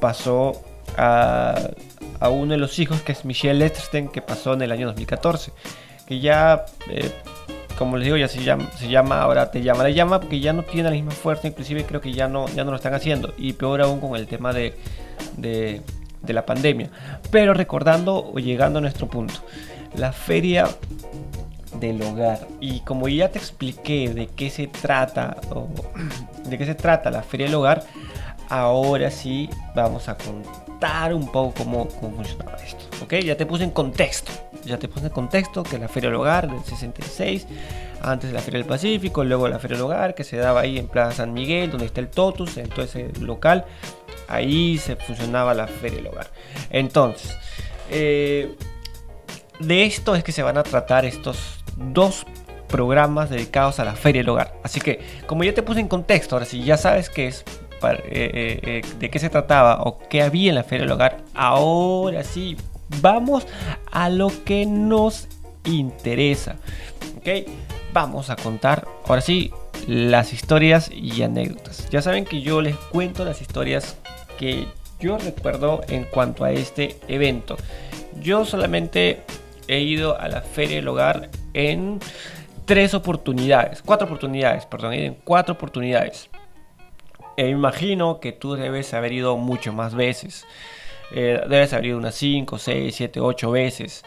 pasó 0.00 0.62
a, 0.96 1.70
uno 2.30 2.52
de 2.52 2.58
los 2.58 2.78
hijos, 2.78 3.02
que 3.02 3.12
es 3.12 3.24
Michel 3.24 3.58
Letterstein, 3.58 4.08
que 4.08 4.22
pasó 4.22 4.54
en 4.54 4.62
el 4.62 4.72
año 4.72 4.86
2014. 4.86 5.52
Que 6.08 6.20
ya, 6.20 6.64
eh, 6.88 7.12
como 7.76 7.98
les 7.98 8.06
digo, 8.06 8.16
ya 8.16 8.28
se 8.28 8.42
llama, 8.42 9.20
ahora 9.20 9.50
te 9.50 9.60
llama 9.60 9.82
la 9.82 9.90
llama, 9.90 10.20
porque 10.20 10.40
ya 10.40 10.54
no 10.54 10.62
tiene 10.62 10.84
la 10.84 10.94
misma 10.94 11.10
fuerza, 11.10 11.48
inclusive 11.48 11.84
creo 11.84 12.00
que 12.00 12.14
ya 12.14 12.28
no, 12.28 12.48
ya 12.48 12.64
no 12.64 12.70
lo 12.70 12.76
están 12.78 12.94
haciendo. 12.94 13.34
Y 13.36 13.52
peor 13.52 13.82
aún 13.82 14.00
con 14.00 14.16
el 14.16 14.26
tema 14.26 14.54
de, 14.54 14.74
de, 15.36 15.82
la 16.26 16.46
pandemia. 16.46 16.88
Pero 17.30 17.52
recordando 17.52 18.32
o 18.32 18.38
llegando 18.38 18.78
a 18.78 18.80
nuestro 18.80 19.06
punto, 19.06 19.34
la 19.96 20.12
feria 20.12 20.66
del 21.78 22.00
hogar. 22.00 22.40
Y 22.58 22.80
como 22.80 23.06
ya 23.08 23.28
te 23.28 23.38
expliqué 23.38 24.08
de 24.08 24.28
qué 24.28 24.48
se 24.48 24.66
trata, 24.66 25.36
de 26.46 26.56
qué 26.56 26.64
se 26.64 26.74
trata 26.74 27.10
la 27.10 27.22
feria 27.22 27.46
del 27.48 27.54
hogar, 27.56 27.84
ahora 28.48 29.10
sí 29.10 29.50
vamos 29.74 30.08
a 30.08 30.16
contar 30.16 31.12
un 31.12 31.30
poco 31.30 31.64
cómo, 31.64 31.86
cómo 32.00 32.16
funcionaba 32.16 32.56
esto. 32.56 32.84
¿Ok? 33.02 33.14
Ya 33.24 33.36
te 33.36 33.44
puse 33.44 33.64
en 33.64 33.72
contexto. 33.72 34.47
Ya 34.64 34.78
te 34.78 34.88
puse 34.88 35.06
en 35.06 35.12
contexto 35.12 35.62
que 35.62 35.78
la 35.78 35.88
feria 35.88 36.10
del 36.10 36.18
hogar 36.18 36.50
del 36.50 36.62
66, 36.62 37.46
antes 38.02 38.30
de 38.30 38.34
la 38.34 38.40
feria 38.40 38.58
del 38.58 38.68
Pacífico, 38.68 39.24
luego 39.24 39.48
la 39.48 39.58
feria 39.58 39.76
del 39.76 39.84
hogar 39.84 40.14
que 40.14 40.24
se 40.24 40.36
daba 40.36 40.60
ahí 40.60 40.78
en 40.78 40.88
Plaza 40.88 41.18
San 41.18 41.32
Miguel, 41.32 41.70
donde 41.70 41.86
está 41.86 42.00
el 42.00 42.08
Totus, 42.08 42.56
en 42.56 42.68
todo 42.68 42.84
ese 42.84 43.10
local. 43.20 43.64
Ahí 44.28 44.78
se 44.78 44.96
funcionaba 44.96 45.54
la 45.54 45.66
feria 45.66 45.98
del 45.98 46.08
hogar. 46.08 46.28
Entonces, 46.70 47.36
eh, 47.90 48.56
de 49.58 49.84
esto 49.84 50.14
es 50.14 50.22
que 50.22 50.32
se 50.32 50.42
van 50.42 50.58
a 50.58 50.62
tratar 50.62 51.04
estos 51.04 51.64
dos 51.76 52.26
programas 52.68 53.30
dedicados 53.30 53.80
a 53.80 53.84
la 53.84 53.94
feria 53.94 54.22
del 54.22 54.28
hogar. 54.28 54.54
Así 54.62 54.80
que, 54.80 55.00
como 55.26 55.44
ya 55.44 55.54
te 55.54 55.62
puse 55.62 55.80
en 55.80 55.88
contexto, 55.88 56.36
ahora 56.36 56.46
si 56.46 56.62
ya 56.62 56.76
sabes 56.76 57.10
qué 57.10 57.28
es, 57.28 57.44
eh, 57.82 58.60
eh, 58.62 58.82
de 58.98 59.10
qué 59.10 59.18
se 59.18 59.30
trataba 59.30 59.82
o 59.82 59.98
qué 59.98 60.22
había 60.22 60.50
en 60.50 60.54
la 60.54 60.64
feria 60.64 60.84
del 60.84 60.92
hogar, 60.92 61.18
ahora 61.34 62.22
sí, 62.22 62.56
vamos 63.00 63.46
a 63.90 64.08
lo 64.08 64.30
que 64.44 64.66
nos 64.66 65.28
interesa. 65.64 66.56
¿Ok? 67.16 67.48
Vamos 67.92 68.30
a 68.30 68.36
contar, 68.36 68.86
ahora 69.06 69.22
sí, 69.22 69.52
las 69.86 70.32
historias 70.32 70.90
y 70.92 71.22
anécdotas. 71.22 71.88
Ya 71.90 72.02
saben 72.02 72.24
que 72.24 72.42
yo 72.42 72.60
les 72.60 72.76
cuento 72.76 73.24
las 73.24 73.40
historias 73.40 73.96
que 74.38 74.66
yo 75.00 75.18
recuerdo 75.18 75.80
en 75.88 76.04
cuanto 76.04 76.44
a 76.44 76.52
este 76.52 76.98
evento. 77.08 77.56
Yo 78.20 78.44
solamente 78.44 79.22
he 79.68 79.80
ido 79.80 80.18
a 80.18 80.28
la 80.28 80.42
Feria 80.42 80.76
del 80.76 80.88
Hogar 80.88 81.30
en 81.54 82.00
tres 82.64 82.94
oportunidades, 82.94 83.82
cuatro 83.82 84.06
oportunidades, 84.06 84.66
perdón, 84.66 84.94
en 84.94 85.14
cuatro 85.24 85.54
oportunidades. 85.54 86.28
E 87.36 87.48
imagino 87.48 88.18
que 88.20 88.32
tú 88.32 88.54
debes 88.54 88.92
haber 88.94 89.12
ido 89.12 89.36
mucho 89.36 89.72
más 89.72 89.94
veces. 89.94 90.44
Eh, 91.12 91.40
debes 91.48 91.72
haber 91.72 91.86
ido 91.86 91.98
unas 91.98 92.14
5, 92.14 92.58
6, 92.58 92.94
7, 92.94 93.20
8 93.20 93.50
veces. 93.50 94.04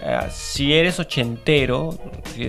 Eh, 0.00 0.18
si 0.30 0.72
eres 0.72 0.98
ochentero, 0.98 1.90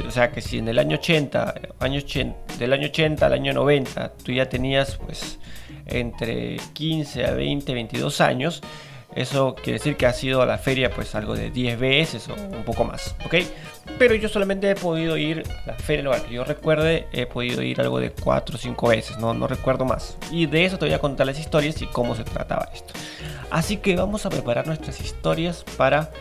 o 0.08 0.12
sea 0.12 0.32
que 0.32 0.42
si 0.42 0.58
en 0.58 0.68
el 0.68 0.80
año 0.80 0.98
80, 0.98 1.54
año 1.80 2.00
80, 2.00 2.58
del 2.58 2.74
año 2.74 2.88
80 2.88 3.26
al 3.26 3.34
año 3.34 3.54
90, 3.54 4.14
tú 4.24 4.32
ya 4.32 4.50
tenías 4.50 4.98
pues 4.98 5.40
entre 5.86 6.58
15 6.74 7.26
a 7.26 7.32
20, 7.32 7.74
22 7.74 8.22
años, 8.22 8.62
eso 9.16 9.54
quiere 9.56 9.74
decir 9.74 9.96
que 9.98 10.08
ha 10.08 10.14
sido 10.14 10.42
a 10.42 10.46
la 10.46 10.58
feria 10.58 10.90
pues 10.90 11.14
algo 11.14 11.36
de 11.36 11.52
10 11.52 11.80
veces 11.80 12.28
o 12.30 12.34
un 12.34 12.64
poco 12.64 12.86
más, 12.86 13.16
¿ok? 13.26 13.36
Pero 13.98 14.16
yo 14.16 14.30
solamente 14.30 14.70
he 14.70 14.76
podido 14.76 15.18
ir 15.18 15.44
a 15.64 15.72
la 15.72 15.74
feria, 15.74 16.04
lo 16.04 16.12
que 16.12 16.34
yo 16.34 16.44
recuerde, 16.44 17.08
he 17.12 17.26
podido 17.26 17.62
ir 17.62 17.80
algo 17.80 18.00
de 18.00 18.12
4 18.12 18.56
o 18.56 18.60
5 18.60 18.88
veces, 18.88 19.18
no, 19.18 19.34
no 19.34 19.48
recuerdo 19.48 19.86
más. 19.86 20.18
Y 20.32 20.46
de 20.46 20.66
eso 20.66 20.78
te 20.78 20.86
voy 20.86 20.94
a 20.94 21.00
contar 21.00 21.28
las 21.28 21.40
historias 21.40 21.82
y 21.82 21.88
cómo 21.88 22.16
se 22.16 22.24
trataba 22.24 22.70
esto. 22.74 22.94
Así 23.52 23.78
que 23.78 23.96
vamos 23.96 24.26
a 24.26 24.30
preparar 24.30 24.66
nuestras 24.66 25.00
historias 25.00 25.64
para 25.78 26.12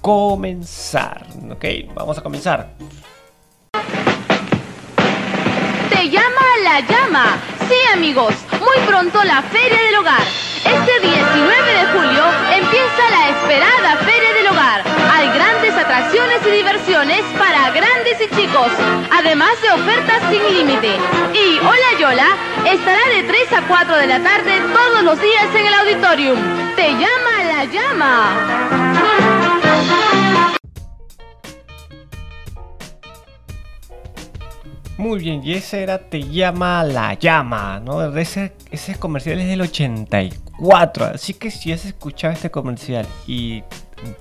comenzar, 0.00 1.26
¿ok? 1.50 1.64
Vamos 1.94 2.18
a 2.18 2.22
comenzar. 2.22 2.70
Te 5.90 6.08
llama 6.08 6.42
la 6.64 6.80
llama. 6.80 7.38
Sí, 7.68 7.76
amigos, 7.94 8.34
muy 8.58 8.86
pronto 8.86 9.22
la 9.22 9.42
Feria 9.42 9.82
del 9.82 9.96
Hogar. 9.96 10.22
Este 10.64 11.00
19 11.00 11.72
de 11.72 11.86
julio 11.92 12.24
empieza 12.52 13.10
la 13.10 13.28
esperada 13.30 13.96
Feria 13.98 14.32
del 14.34 14.46
Hogar. 14.48 14.99
Hay 15.20 15.28
grandes 15.34 15.74
atracciones 15.74 16.38
y 16.46 16.50
diversiones 16.50 17.20
para 17.38 17.70
grandes 17.72 18.16
y 18.22 18.34
chicos, 18.34 18.70
además 19.12 19.50
de 19.60 19.70
ofertas 19.70 20.22
sin 20.30 20.42
límite. 20.56 20.96
Y 21.34 21.58
Hola 21.58 22.00
Yola 22.00 22.26
estará 22.64 23.06
de 23.14 23.24
3 23.24 23.52
a 23.52 23.68
4 23.68 23.96
de 23.98 24.06
la 24.06 24.22
tarde 24.22 24.52
todos 24.72 25.02
los 25.02 25.20
días 25.20 25.54
en 25.54 25.66
el 25.66 25.74
auditorium. 25.74 26.38
Te 26.74 26.92
llama 26.92 27.44
la 27.46 27.64
llama. 27.66 28.60
Muy 34.96 35.18
bien, 35.18 35.42
y 35.44 35.52
ese 35.52 35.82
era 35.82 35.98
Te 35.98 36.22
llama 36.22 36.82
la 36.82 37.12
llama, 37.12 37.78
¿no? 37.78 38.16
Ese, 38.16 38.54
ese 38.70 38.94
comercial 38.94 39.38
es 39.38 39.48
del 39.48 39.60
84, 39.60 41.04
así 41.14 41.34
que 41.34 41.50
si 41.50 41.72
has 41.72 41.84
escuchado 41.84 42.32
este 42.32 42.50
comercial 42.50 43.06
y, 43.26 43.62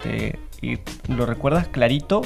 te, 0.03 0.37
y 0.61 0.79
lo 1.07 1.25
recuerdas 1.25 1.67
clarito, 1.67 2.21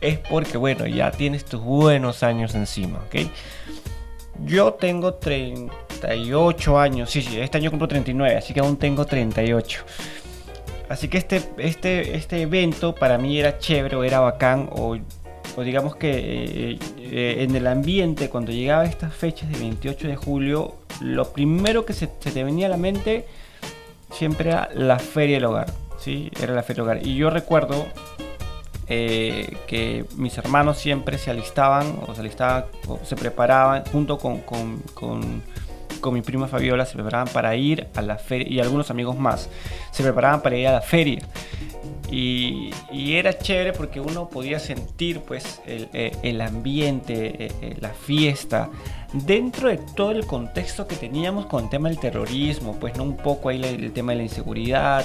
es 0.00 0.18
porque, 0.18 0.58
bueno, 0.58 0.86
ya 0.86 1.10
tienes 1.10 1.44
tus 1.44 1.60
buenos 1.60 2.22
años 2.22 2.54
encima, 2.54 2.98
¿ok? 3.06 3.30
Yo 4.44 4.74
tengo 4.74 5.14
38 5.14 6.78
años, 6.78 7.10
sí, 7.10 7.22
sí, 7.22 7.38
este 7.38 7.58
año 7.58 7.70
cumplo 7.70 7.88
39, 7.88 8.36
así 8.36 8.52
que 8.52 8.60
aún 8.60 8.76
tengo 8.76 9.04
38. 9.04 9.84
Así 10.88 11.08
que 11.08 11.18
este, 11.18 11.42
este, 11.58 12.16
este 12.16 12.42
evento 12.42 12.94
para 12.94 13.16
mí 13.16 13.38
era 13.38 13.58
chévere, 13.58 13.96
o 13.96 14.04
era 14.04 14.20
bacán, 14.20 14.68
o 14.72 14.98
digamos 15.62 15.96
que 15.96 16.10
eh, 16.10 16.78
eh, 16.98 17.36
en 17.40 17.54
el 17.54 17.66
ambiente, 17.66 18.28
cuando 18.28 18.50
llegaba 18.50 18.84
estas 18.84 19.14
fechas 19.14 19.50
de 19.50 19.58
28 19.58 20.08
de 20.08 20.16
julio, 20.16 20.74
lo 21.00 21.32
primero 21.32 21.84
que 21.86 21.92
se, 21.92 22.06
te 22.06 22.44
venía 22.44 22.66
a 22.66 22.70
la 22.70 22.76
mente 22.76 23.26
siempre 24.10 24.50
era 24.50 24.68
la 24.74 24.98
feria 24.98 25.36
del 25.36 25.44
hogar. 25.44 25.83
¿Sí? 26.04 26.30
Era 26.40 26.52
la 26.54 26.62
feria 26.62 26.82
hogar. 26.82 27.06
Y 27.06 27.16
yo 27.16 27.30
recuerdo 27.30 27.86
eh, 28.88 29.56
que 29.66 30.04
mis 30.16 30.36
hermanos 30.36 30.78
siempre 30.78 31.16
se 31.16 31.30
alistaban 31.30 31.98
o 32.06 32.14
se 32.14 32.20
alistaban 32.20 32.66
o 32.86 33.00
se 33.02 33.16
preparaban 33.16 33.84
junto 33.86 34.18
con, 34.18 34.40
con, 34.40 34.80
con, 34.92 35.42
con, 36.00 36.14
mi 36.14 36.20
prima 36.20 36.46
Fabiola, 36.46 36.84
se 36.84 36.94
preparaban 36.94 37.28
para 37.28 37.56
ir 37.56 37.88
a 37.94 38.02
la 38.02 38.18
feria 38.18 38.46
y 38.48 38.60
algunos 38.60 38.90
amigos 38.90 39.18
más 39.18 39.48
se 39.90 40.02
preparaban 40.02 40.42
para 40.42 40.56
ir 40.56 40.68
a 40.68 40.72
la 40.72 40.82
feria. 40.82 41.22
Y, 42.10 42.70
era 42.92 43.36
chévere 43.36 43.72
porque 43.72 44.00
uno 44.00 44.28
podía 44.28 44.58
sentir 44.58 45.20
pues 45.20 45.60
el, 45.66 45.88
eh, 45.92 46.42
ambiente, 46.42 47.46
eh, 47.46 47.76
la 47.80 47.90
fiesta, 47.90 48.70
dentro 49.12 49.68
de 49.68 49.78
todo 49.78 50.10
el 50.10 50.26
contexto 50.26 50.86
que 50.86 50.96
teníamos 50.96 51.46
con 51.46 51.64
el 51.64 51.70
tema 51.70 51.88
del 51.88 51.98
terrorismo, 51.98 52.78
pues 52.78 52.96
no 52.96 53.04
un 53.04 53.16
poco 53.16 53.48
ahí 53.48 53.62
el, 53.62 53.92
tema 53.92 54.12
de 54.12 54.18
la 54.18 54.22
inseguridad 54.24 55.04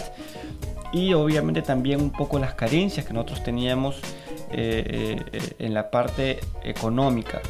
y 0.92 1.14
obviamente 1.14 1.62
también 1.62 2.02
un 2.02 2.12
poco 2.12 2.40
las 2.40 2.54
carencias 2.54 3.06
que 3.06 3.14
nosotros 3.14 3.44
teníamos 3.44 4.00
en 4.52 5.74
la 5.74 5.92
parte 5.92 6.40
económica. 6.64 7.42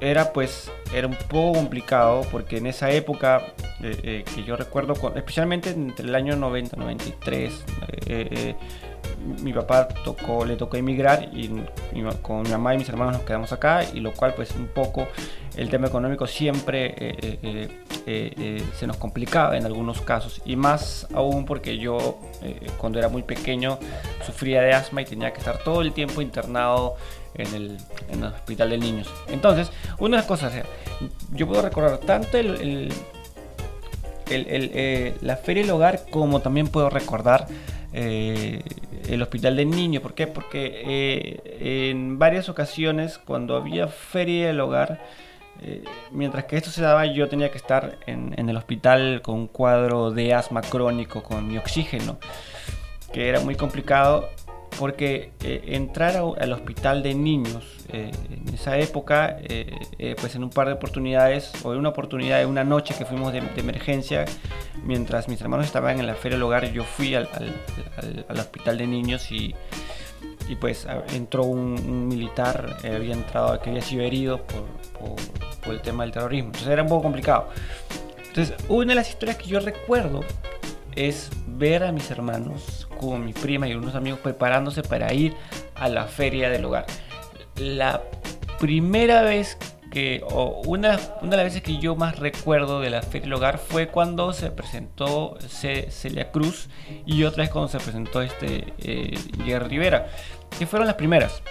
Era 0.00 0.32
pues 0.32 0.70
era 0.94 1.08
un 1.08 1.16
poco 1.28 1.58
complicado 1.58 2.22
porque 2.30 2.58
en 2.58 2.66
esa 2.66 2.90
época 2.90 3.54
eh, 3.82 3.98
eh, 4.02 4.24
que 4.32 4.44
yo 4.44 4.56
recuerdo 4.56 4.94
especialmente 5.16 5.70
entre 5.70 6.06
el 6.06 6.14
año 6.14 6.36
90 6.36 6.76
93 6.76 7.64
eh, 8.06 8.54
mi 9.42 9.52
papá 9.52 9.88
tocó 9.88 10.44
le 10.44 10.56
tocó 10.56 10.76
emigrar 10.76 11.30
y 11.32 11.50
con 12.22 12.42
mi 12.42 12.50
mamá 12.50 12.74
y 12.74 12.78
mis 12.78 12.88
hermanos 12.88 13.14
nos 13.14 13.22
quedamos 13.22 13.52
acá 13.52 13.84
y 13.92 14.00
lo 14.00 14.12
cual 14.12 14.34
pues 14.34 14.52
un 14.52 14.66
poco 14.66 15.06
el 15.56 15.68
tema 15.68 15.88
económico 15.88 16.26
siempre 16.26 16.94
se 18.04 18.86
nos 18.86 18.96
complicaba 18.96 19.56
en 19.56 19.66
algunos 19.66 20.00
casos 20.00 20.40
y 20.44 20.56
más 20.56 21.06
aún 21.14 21.44
porque 21.44 21.78
yo 21.78 22.18
cuando 22.78 22.98
era 22.98 23.08
muy 23.08 23.22
pequeño 23.22 23.78
sufría 24.24 24.62
de 24.62 24.72
asma 24.72 25.02
y 25.02 25.04
tenía 25.04 25.32
que 25.32 25.38
estar 25.38 25.58
todo 25.58 25.82
el 25.82 25.92
tiempo 25.92 26.22
internado 26.22 26.96
en 27.34 27.54
el, 27.54 27.78
el 28.10 28.24
hospital 28.24 28.70
de 28.70 28.78
niños. 28.78 29.08
Entonces, 29.28 29.70
una 29.98 30.16
de 30.16 30.22
las 30.22 30.26
cosas, 30.26 30.52
yo 31.32 31.46
puedo 31.46 31.62
recordar 31.62 31.98
tanto 31.98 32.36
el, 32.36 32.92
eh, 34.30 35.14
la 35.22 35.36
feria 35.36 35.62
del 35.62 35.70
hogar 35.70 36.04
como 36.10 36.40
también 36.40 36.68
puedo 36.68 36.90
recordar 36.90 37.46
eh, 37.92 38.62
el 39.08 39.22
hospital 39.22 39.56
del 39.56 39.70
niño. 39.70 40.00
¿Por 40.00 40.14
qué? 40.14 40.26
Porque 40.26 40.82
eh, 40.86 41.90
en 41.90 42.18
varias 42.18 42.48
ocasiones 42.48 43.18
cuando 43.18 43.56
había 43.56 43.88
feria 43.88 44.48
del 44.48 44.60
hogar, 44.60 45.00
mientras 46.12 46.44
que 46.44 46.56
esto 46.56 46.70
se 46.70 46.82
daba 46.82 47.04
yo 47.06 47.28
tenía 47.28 47.50
que 47.50 47.58
estar 47.58 47.98
en, 48.06 48.32
en, 48.38 48.48
el 48.48 48.56
hospital 48.56 49.22
con 49.22 49.34
un 49.34 49.46
cuadro 49.48 50.12
de 50.12 50.32
asma 50.32 50.62
crónico 50.62 51.24
con 51.24 51.48
mi 51.48 51.58
oxígeno, 51.58 52.18
que 53.12 53.28
era 53.28 53.40
muy 53.40 53.56
complicado 53.56 54.28
porque 54.78 55.32
eh, 55.42 55.62
entrar 55.66 56.16
al 56.16 56.52
hospital 56.52 57.02
de 57.02 57.14
niños 57.14 57.64
eh, 57.88 58.10
en 58.30 58.54
esa 58.54 58.78
época, 58.78 59.38
eh, 59.42 60.14
pues 60.20 60.34
en 60.34 60.44
un 60.44 60.50
par 60.50 60.68
de 60.68 60.74
oportunidades, 60.74 61.52
o 61.64 61.72
en 61.72 61.78
una 61.78 61.90
oportunidad, 61.90 62.38
de 62.38 62.46
una 62.46 62.64
noche 62.64 62.94
que 62.96 63.04
fuimos 63.04 63.32
de, 63.32 63.42
emergencia, 63.56 64.24
mientras 64.84 65.28
mis 65.28 65.40
hermanos 65.40 65.66
estaban 65.66 65.98
en 65.98 66.06
la 66.06 66.14
feria 66.14 66.36
del 66.36 66.42
hogar, 66.42 66.72
yo 66.72 66.84
fui 66.84 67.14
al, 67.14 67.28
hospital 68.28 68.78
de 68.78 68.86
niños 68.86 69.30
y, 69.32 69.54
y 70.48 70.56
pues 70.56 70.86
entró 71.14 71.44
un, 71.44 72.08
militar, 72.08 72.76
había 72.84 73.14
entrado, 73.14 73.60
que 73.60 73.70
había 73.70 73.82
sido 73.82 74.02
herido 74.02 74.42
por, 74.46 74.66
por 75.64 75.74
el 75.74 75.80
tema 75.80 76.04
del 76.04 76.12
terrorismo. 76.12 76.48
Entonces 76.48 76.68
era 76.68 76.82
un 76.82 76.88
poco 76.88 77.02
complicado. 77.02 77.48
Entonces, 78.28 78.54
una 78.68 78.92
de 78.92 78.94
las 78.94 79.08
historias 79.08 79.36
que 79.38 79.46
yo 79.46 79.58
recuerdo 79.58 80.20
es 80.94 81.30
ver 81.46 81.84
a 81.84 81.92
mis 81.92 82.10
hermanos, 82.10 82.87
como 82.98 83.18
mi 83.18 83.32
prima 83.32 83.66
y 83.68 83.74
unos 83.74 83.94
amigos 83.94 84.20
preparándose 84.20 84.82
para 84.82 85.12
ir 85.12 85.34
a 85.74 85.88
la 85.88 86.04
feria 86.06 86.50
del 86.50 86.64
hogar. 86.64 86.86
La 87.56 88.02
primera 88.58 89.22
vez 89.22 89.56
que, 89.90 90.22
o 90.30 90.62
una, 90.66 90.98
una 91.22 91.30
de 91.30 91.36
las 91.36 91.44
veces 91.46 91.62
que 91.62 91.78
yo 91.78 91.96
más 91.96 92.18
recuerdo 92.18 92.80
de 92.80 92.90
la 92.90 93.02
feria 93.02 93.22
del 93.22 93.32
hogar 93.34 93.58
fue 93.58 93.88
cuando 93.88 94.32
se 94.32 94.50
presentó 94.50 95.38
Celia 95.40 96.30
Cruz 96.30 96.68
y 97.06 97.24
otra 97.24 97.44
vez 97.44 97.50
cuando 97.50 97.68
se 97.68 97.78
presentó 97.78 98.20
este 98.20 98.74
eh, 98.78 99.18
Jerry 99.44 99.68
Rivera, 99.68 100.08
que 100.58 100.66
fueron 100.66 100.86
las 100.86 100.96
primeras 100.96 101.42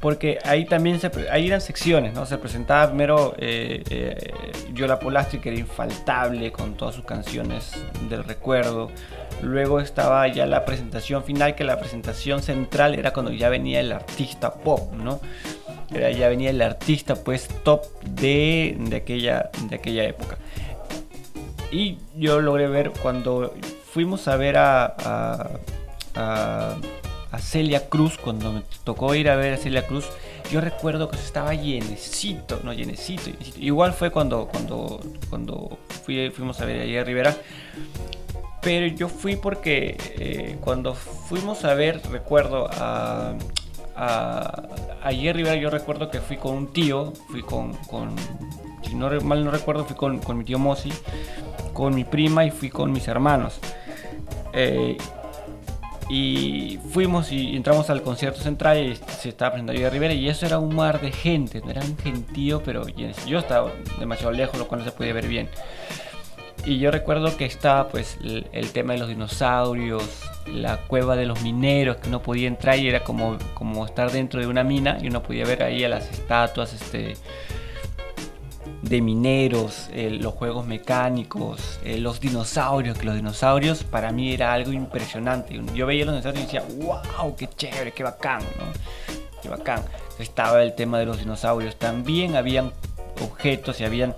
porque 0.00 0.38
ahí 0.44 0.64
también 0.64 1.00
se, 1.00 1.10
ahí 1.30 1.48
eran 1.48 1.60
secciones, 1.60 2.14
¿no? 2.14 2.24
Se 2.24 2.38
presentaba 2.38 2.88
primero 2.88 3.34
eh, 3.38 3.82
eh, 3.90 4.32
Yola 4.72 4.98
Polastri, 4.98 5.40
que 5.40 5.48
era 5.48 5.58
infaltable 5.58 6.52
con 6.52 6.74
todas 6.74 6.94
sus 6.94 7.04
canciones 7.04 7.72
del 8.08 8.24
recuerdo. 8.24 8.90
Luego 9.42 9.80
estaba 9.80 10.26
ya 10.28 10.46
la 10.46 10.64
presentación 10.64 11.24
final, 11.24 11.54
que 11.54 11.64
la 11.64 11.78
presentación 11.78 12.42
central 12.42 12.94
era 12.94 13.12
cuando 13.12 13.32
ya 13.32 13.48
venía 13.48 13.80
el 13.80 13.92
artista 13.92 14.54
pop, 14.54 14.92
¿no? 14.92 15.20
Era, 15.94 16.10
ya 16.10 16.28
venía 16.28 16.50
el 16.50 16.60
artista 16.60 17.14
pues 17.14 17.48
top 17.62 17.84
de, 18.02 18.76
de, 18.78 18.96
aquella, 18.96 19.50
de 19.68 19.76
aquella 19.76 20.04
época. 20.04 20.38
Y 21.70 21.98
yo 22.16 22.40
logré 22.40 22.66
ver 22.68 22.92
cuando 23.02 23.54
fuimos 23.92 24.26
a 24.28 24.36
ver 24.36 24.56
a 24.58 25.58
a 27.30 27.38
Celia 27.38 27.88
Cruz, 27.88 28.16
cuando 28.18 28.52
me 28.52 28.62
tocó 28.84 29.14
ir 29.14 29.28
a 29.28 29.36
ver 29.36 29.54
a 29.54 29.56
Celia 29.56 29.86
Cruz, 29.86 30.06
yo 30.50 30.60
recuerdo 30.60 31.10
que 31.10 31.16
estaba 31.16 31.54
llenecito, 31.54 32.60
no 32.64 32.72
llenecito. 32.72 33.30
Igual 33.58 33.92
fue 33.92 34.10
cuando, 34.10 34.48
cuando, 34.48 35.00
cuando 35.28 35.78
fui, 36.04 36.30
fuimos 36.30 36.60
a 36.60 36.64
ver 36.64 36.98
a 36.98 37.04
Rivera. 37.04 37.36
Pero 38.60 38.86
yo 38.86 39.08
fui 39.08 39.36
porque 39.36 39.96
eh, 40.18 40.58
cuando 40.60 40.94
fuimos 40.94 41.64
a 41.64 41.74
ver, 41.74 42.00
recuerdo 42.10 42.68
a, 42.72 43.34
a, 43.96 44.62
ayer 45.02 45.36
Rivera, 45.36 45.56
yo 45.56 45.70
recuerdo 45.70 46.10
que 46.10 46.20
fui 46.20 46.36
con 46.36 46.56
un 46.56 46.72
tío, 46.72 47.12
fui 47.28 47.42
con, 47.42 47.72
si 48.82 48.94
no 48.94 49.10
mal 49.20 49.44
no 49.44 49.50
recuerdo, 49.50 49.84
fui 49.84 49.96
con, 49.96 50.38
mi 50.38 50.44
tío 50.44 50.58
Mosi, 50.58 50.92
con 51.72 51.94
mi 51.94 52.04
prima 52.04 52.44
y 52.44 52.50
fui 52.50 52.68
con 52.68 52.90
mis 52.92 53.06
hermanos. 53.06 53.58
Eh, 54.52 54.96
y 56.10 56.78
fuimos 56.90 57.30
y 57.32 57.54
entramos 57.54 57.90
al 57.90 58.02
concierto 58.02 58.40
central 58.40 58.78
y 58.78 58.96
se 58.96 59.28
estaba 59.28 59.52
presentando 59.52 59.80
de 59.80 59.90
Rivera 59.90 60.14
y 60.14 60.28
eso 60.28 60.46
era 60.46 60.58
un 60.58 60.74
mar 60.74 61.00
de 61.02 61.12
gente, 61.12 61.62
era 61.68 61.82
un 61.82 61.98
gentío, 61.98 62.62
pero 62.62 62.86
yo 62.88 63.38
estaba 63.38 63.70
demasiado 63.98 64.32
lejos, 64.32 64.58
lo 64.58 64.66
cual 64.66 64.80
no 64.80 64.86
se 64.86 64.92
podía 64.92 65.12
ver 65.12 65.28
bien. 65.28 65.50
Y 66.64 66.78
yo 66.78 66.90
recuerdo 66.90 67.36
que 67.36 67.44
estaba 67.44 67.88
pues 67.88 68.18
el, 68.22 68.70
tema 68.72 68.92
de 68.92 68.98
los 68.98 69.08
dinosaurios, 69.08 70.04
la 70.46 70.78
cueva 70.86 71.16
de 71.16 71.24
los 71.24 71.42
mineros, 71.42 71.96
que 71.96 72.08
uno 72.08 72.20
podía 72.20 72.48
entrar 72.48 72.78
y 72.78 72.88
era 72.88 73.04
como, 73.04 73.38
como 73.54 73.86
estar 73.86 74.10
dentro 74.10 74.40
de 74.40 74.46
una 74.46 74.64
mina 74.64 74.98
y 75.00 75.06
uno 75.06 75.22
podía 75.22 75.44
ver 75.44 75.62
ahí 75.62 75.84
a 75.84 75.88
las 75.88 76.10
estatuas, 76.10 76.74
este, 76.74 77.16
de 78.82 79.00
mineros, 79.00 79.88
los 79.94 80.34
juegos 80.34 80.66
mecánicos, 80.66 81.78
eh, 81.84 81.98
los 81.98 82.20
dinosaurios, 82.20 82.96
que 82.98 83.04
los 83.04 83.16
dinosaurios 83.16 83.84
para 83.84 84.12
mí 84.12 84.32
era 84.32 84.52
algo 84.52 84.72
impresionante. 84.72 85.60
Yo 85.74 85.86
veía 85.86 86.04
los 86.04 86.14
dinosaurios 86.14 86.44
y 86.44 86.56
decía, 86.56 86.64
wow, 86.84 87.34
qué 87.36 87.48
chévere, 87.48 87.92
qué 87.92 88.02
bacán. 88.02 88.40
Qué 89.42 89.48
bacán. 89.48 89.82
Estaba 90.18 90.62
el 90.62 90.74
tema 90.74 90.98
de 90.98 91.06
los 91.06 91.18
dinosaurios. 91.18 91.76
También 91.76 92.36
habían 92.36 92.72
objetos 93.20 93.80
y 93.80 93.84
habían 93.84 94.14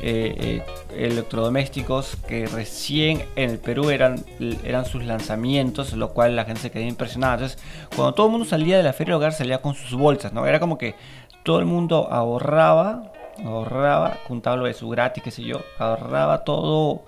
eh, 0.00 0.62
electrodomésticos 0.96 2.16
que 2.28 2.46
recién 2.46 3.24
en 3.36 3.50
el 3.50 3.58
Perú 3.58 3.90
eran, 3.90 4.24
eran 4.64 4.84
sus 4.84 5.04
lanzamientos, 5.04 5.92
lo 5.92 6.10
cual 6.10 6.36
la 6.36 6.44
gente 6.44 6.62
se 6.62 6.70
quedaba 6.70 6.88
impresionada. 6.88 7.34
Entonces, 7.34 7.58
cuando 7.94 8.14
todo 8.14 8.26
el 8.26 8.32
mundo 8.32 8.46
salía 8.46 8.76
de 8.76 8.82
la 8.82 8.92
feria 8.92 9.14
del 9.14 9.18
hogar, 9.18 9.32
salía 9.32 9.62
con 9.62 9.74
sus 9.74 9.98
bolsas, 9.98 10.32
¿no? 10.32 10.46
Era 10.46 10.60
como 10.60 10.78
que 10.78 10.94
todo 11.42 11.58
el 11.58 11.66
mundo 11.66 12.08
ahorraba 12.10 13.12
ahorraba, 13.44 14.18
juntaba 14.26 14.56
lo 14.56 14.64
de 14.64 14.74
su 14.74 14.88
gratis, 14.88 15.22
qué 15.22 15.30
sé 15.30 15.42
yo, 15.42 15.60
ahorraba 15.78 16.44
todo, 16.44 17.04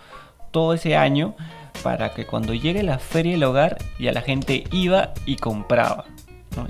todo 0.50 0.74
ese 0.74 0.96
año 0.96 1.35
para 1.83 2.11
que 2.11 2.26
cuando 2.26 2.55
llegue 2.55 2.83
la 2.83 2.98
feria 2.98 3.33
del 3.33 3.44
hogar 3.44 3.79
ya 3.98 4.12
la 4.12 4.22
gente 4.22 4.64
iba 4.72 5.12
y 5.26 5.37
compraba. 5.37 6.05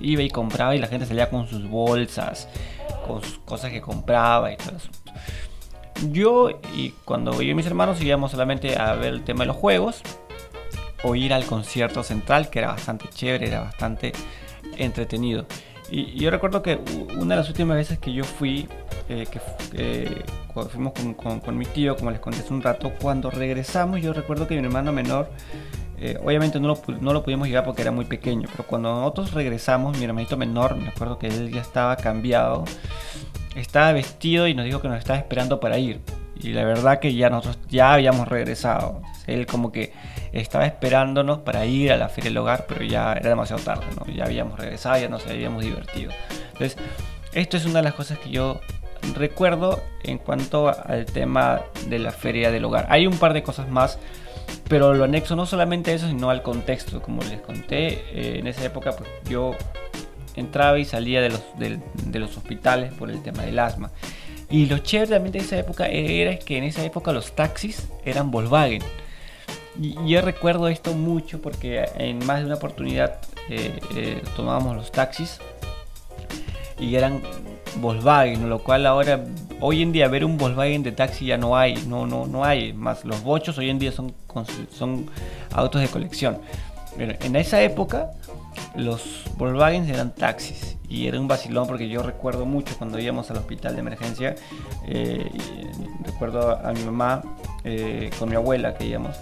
Iba 0.00 0.22
y 0.22 0.28
compraba 0.28 0.76
y 0.76 0.78
la 0.78 0.86
gente 0.86 1.06
salía 1.06 1.30
con 1.30 1.48
sus 1.48 1.68
bolsas, 1.68 2.48
con 3.06 3.22
sus 3.22 3.38
cosas 3.38 3.70
que 3.70 3.80
compraba 3.80 4.52
y 4.52 4.56
todo 4.56 4.76
eso. 4.76 4.90
Yo 6.08 6.50
y 6.74 6.90
cuando 7.04 7.32
yo 7.34 7.50
y 7.50 7.54
mis 7.54 7.66
hermanos 7.66 8.00
íbamos 8.00 8.30
solamente 8.30 8.78
a 8.78 8.94
ver 8.94 9.14
el 9.14 9.24
tema 9.24 9.40
de 9.40 9.48
los 9.48 9.56
juegos 9.56 10.02
o 11.02 11.14
ir 11.14 11.32
al 11.32 11.44
concierto 11.44 12.02
central 12.02 12.50
que 12.50 12.60
era 12.60 12.68
bastante 12.68 13.08
chévere, 13.08 13.48
era 13.48 13.60
bastante 13.60 14.12
entretenido. 14.76 15.46
Y, 15.90 16.18
yo 16.18 16.30
recuerdo 16.30 16.62
que 16.62 16.78
una 17.18 17.34
de 17.34 17.40
las 17.40 17.48
últimas 17.48 17.76
veces 17.76 17.98
que 17.98 18.12
yo 18.12 18.24
fui, 18.24 18.68
eh, 19.08 19.26
que 19.30 20.24
cuando 20.52 20.70
fuimos 20.70 20.92
con, 21.42 21.58
mi 21.58 21.66
tío, 21.66 21.96
como 21.96 22.10
les 22.10 22.20
conté 22.20 22.40
hace 22.40 22.52
un 22.52 22.62
rato, 22.62 22.92
cuando 23.00 23.30
regresamos 23.30 24.00
yo 24.00 24.12
recuerdo 24.12 24.46
que 24.46 24.54
mi 24.54 24.64
hermano 24.64 24.92
menor, 24.92 25.30
eh, 25.98 26.18
obviamente 26.24 26.58
no 26.60 26.68
lo, 26.68 26.80
no 27.00 27.12
lo 27.12 27.22
pudimos 27.22 27.48
llevar 27.48 27.64
porque 27.64 27.82
era 27.82 27.90
muy 27.90 28.04
pequeño, 28.04 28.48
pero 28.50 28.66
cuando 28.66 28.92
nosotros 28.94 29.32
regresamos, 29.32 29.98
mi 29.98 30.04
hermanito 30.04 30.36
menor, 30.36 30.76
me 30.76 30.88
acuerdo 30.88 31.18
que 31.18 31.26
él 31.26 31.52
ya 31.52 31.60
estaba 31.60 31.96
cambiado, 31.96 32.64
estaba 33.56 33.92
vestido 33.92 34.46
y 34.46 34.54
nos 34.54 34.64
dijo 34.64 34.80
que 34.80 34.88
nos 34.88 34.98
estaba 34.98 35.18
esperando 35.18 35.60
para 35.60 35.78
ir. 35.78 36.00
Y 36.42 36.52
la 36.52 36.64
verdad 36.64 37.00
que 37.00 37.14
ya 37.14 37.28
nosotros 37.28 37.58
ya 37.68 37.92
habíamos 37.92 38.28
regresado. 38.28 39.02
Él 39.26 39.46
como 39.46 39.72
que 39.72 39.92
estaba 40.32 40.66
esperándonos 40.66 41.40
para 41.40 41.66
ir 41.66 41.92
a 41.92 41.96
la 41.96 42.08
feria 42.08 42.30
del 42.30 42.38
hogar, 42.38 42.64
pero 42.66 42.84
ya 42.84 43.12
era 43.12 43.28
demasiado 43.28 43.62
tarde, 43.62 43.86
¿no? 43.98 44.10
Ya 44.12 44.24
habíamos 44.24 44.58
regresado, 44.58 44.98
ya 44.98 45.08
nos 45.08 45.26
habíamos 45.26 45.62
divertido. 45.62 46.12
Entonces, 46.52 46.76
esto 47.32 47.56
es 47.56 47.66
una 47.66 47.80
de 47.80 47.84
las 47.84 47.94
cosas 47.94 48.18
que 48.18 48.30
yo 48.30 48.60
recuerdo 49.14 49.82
en 50.02 50.18
cuanto 50.18 50.68
al 50.68 51.06
tema 51.06 51.62
de 51.88 51.98
la 51.98 52.10
feria 52.10 52.50
del 52.50 52.64
hogar. 52.64 52.86
Hay 52.88 53.06
un 53.06 53.18
par 53.18 53.34
de 53.34 53.42
cosas 53.42 53.68
más, 53.68 53.98
pero 54.68 54.94
lo 54.94 55.04
anexo 55.04 55.36
no 55.36 55.46
solamente 55.46 55.90
a 55.90 55.94
eso, 55.94 56.08
sino 56.08 56.30
al 56.30 56.42
contexto. 56.42 57.02
Como 57.02 57.22
les 57.22 57.40
conté, 57.40 57.88
eh, 58.12 58.38
en 58.38 58.46
esa 58.46 58.64
época 58.64 58.92
pues, 58.92 59.08
yo 59.28 59.54
entraba 60.40 60.78
y 60.78 60.84
salía 60.84 61.20
de 61.20 61.30
los, 61.30 61.42
de 61.58 62.18
los 62.18 62.36
hospitales 62.36 62.92
por 62.92 63.10
el 63.10 63.22
tema 63.22 63.42
del 63.42 63.58
asma. 63.58 63.90
Y 64.50 64.66
lo 64.66 64.78
chévere 64.78 65.12
también 65.12 65.32
de 65.32 65.38
esa 65.38 65.56
época 65.56 65.86
era 65.86 66.36
que 66.38 66.58
en 66.58 66.64
esa 66.64 66.84
época 66.84 67.12
los 67.12 67.32
taxis 67.32 67.88
eran 68.04 68.32
Volkswagen. 68.32 68.82
Y 69.80 69.94
yo 70.08 70.20
recuerdo 70.22 70.66
esto 70.66 70.92
mucho 70.94 71.40
porque 71.40 71.88
en 71.96 72.24
más 72.26 72.40
de 72.40 72.46
una 72.46 72.56
oportunidad 72.56 73.20
eh, 73.48 73.78
eh, 73.94 74.22
tomábamos 74.34 74.76
los 74.76 74.90
taxis 74.90 75.38
y 76.80 76.96
eran 76.96 77.22
Volkswagen, 77.76 78.48
lo 78.48 78.58
cual 78.58 78.86
ahora, 78.86 79.24
hoy 79.60 79.82
en 79.82 79.92
día 79.92 80.08
ver 80.08 80.24
un 80.24 80.36
Volkswagen 80.36 80.82
de 80.82 80.90
taxi 80.90 81.26
ya 81.26 81.38
no 81.38 81.56
hay, 81.56 81.76
no, 81.86 82.06
no, 82.06 82.26
no 82.26 82.44
hay, 82.44 82.72
más 82.72 83.04
los 83.04 83.22
bochos 83.22 83.56
hoy 83.58 83.70
en 83.70 83.78
día 83.78 83.92
son, 83.92 84.12
son 84.76 85.08
autos 85.52 85.80
de 85.80 85.86
colección. 85.86 86.38
Pero 86.96 87.14
en 87.20 87.36
esa 87.36 87.62
época 87.62 88.10
los 88.74 89.24
Volkswagen 89.36 89.88
eran 89.88 90.14
taxis 90.14 90.76
y 90.88 91.06
era 91.06 91.20
un 91.20 91.28
vacilón 91.28 91.66
porque 91.66 91.88
yo 91.88 92.02
recuerdo 92.02 92.46
mucho 92.46 92.76
cuando 92.76 92.98
íbamos 92.98 93.30
al 93.30 93.38
hospital 93.38 93.74
de 93.74 93.80
emergencia, 93.80 94.34
eh, 94.86 95.30
recuerdo 96.04 96.58
a 96.58 96.72
mi 96.72 96.82
mamá 96.82 97.22
con 98.18 98.28
mi 98.28 98.36
abuela 98.36 98.74
que 98.74 98.86
íbamos 98.86 99.16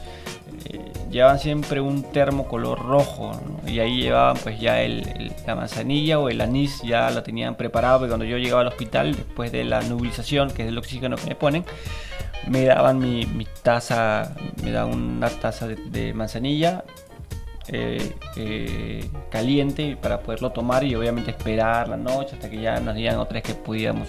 eh, 0.64 0.92
llevaban 1.10 1.38
siempre 1.38 1.80
un 1.80 2.02
termo 2.02 2.46
color 2.46 2.78
rojo 2.78 3.32
y 3.66 3.78
ahí 3.78 4.02
llevaban 4.02 4.36
pues 4.42 4.60
ya 4.60 4.82
el, 4.82 5.32
la 5.46 5.54
manzanilla 5.54 6.18
o 6.18 6.28
el 6.28 6.40
anís 6.40 6.82
ya 6.82 7.10
lo 7.10 7.22
tenían 7.22 7.54
preparado 7.54 8.00
porque 8.00 8.10
cuando 8.10 8.24
yo 8.24 8.36
llegaba 8.38 8.62
al 8.62 8.68
hospital 8.68 9.14
después 9.14 9.52
de 9.52 9.64
la 9.64 9.80
nubilización 9.82 10.50
que 10.50 10.62
es 10.62 10.68
el 10.68 10.76
oxígeno 10.76 11.16
que 11.16 11.26
me 11.26 11.34
ponen 11.34 11.64
me 12.48 12.64
daban 12.64 12.98
mi, 12.98 13.46
taza 13.62 14.34
me 14.62 14.70
daban 14.70 14.94
una 14.94 15.30
taza 15.30 15.68
de, 15.68 16.12
manzanilla 16.12 16.84
eh, 17.68 18.12
eh, 18.36 19.10
caliente 19.30 19.96
para 20.00 20.20
poderlo 20.20 20.50
tomar 20.50 20.84
y 20.84 20.94
obviamente 20.94 21.30
esperar 21.30 21.88
la 21.88 21.96
noche 21.96 22.34
hasta 22.34 22.50
que 22.50 22.60
ya 22.60 22.80
nos 22.80 22.94
digan 22.94 23.18
otra 23.18 23.34
vez 23.34 23.42
que 23.42 23.54
pudiéramos 23.54 24.08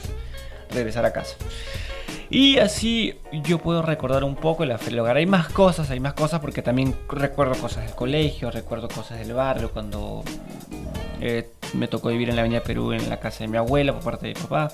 regresar 0.71 1.05
a 1.05 1.13
casa 1.13 1.35
y 2.29 2.59
así 2.59 3.15
yo 3.31 3.57
puedo 3.57 3.81
recordar 3.81 4.23
un 4.23 4.35
poco 4.35 4.63
la 4.63 4.77
feria 4.77 4.91
del 4.91 4.99
hogar. 4.99 5.17
Hay 5.17 5.25
más 5.25 5.49
cosas, 5.49 5.89
hay 5.89 5.99
más 5.99 6.13
cosas 6.13 6.39
porque 6.39 6.61
también 6.61 6.95
recuerdo 7.09 7.55
cosas 7.55 7.85
del 7.85 7.95
colegio, 7.95 8.51
recuerdo 8.51 8.87
cosas 8.87 9.17
del 9.17 9.33
barrio, 9.33 9.71
cuando 9.71 10.23
eh, 11.21 11.49
me 11.73 11.87
tocó 11.87 12.09
vivir 12.09 12.29
en 12.29 12.35
la 12.35 12.41
Avenida 12.43 12.61
Perú 12.61 12.91
en 12.91 13.09
la 13.09 13.19
casa 13.19 13.39
de 13.39 13.47
mi 13.47 13.57
abuela 13.57 13.93
por 13.93 14.03
parte 14.03 14.27
de 14.27 14.35
mi 14.35 14.41
papá. 14.41 14.71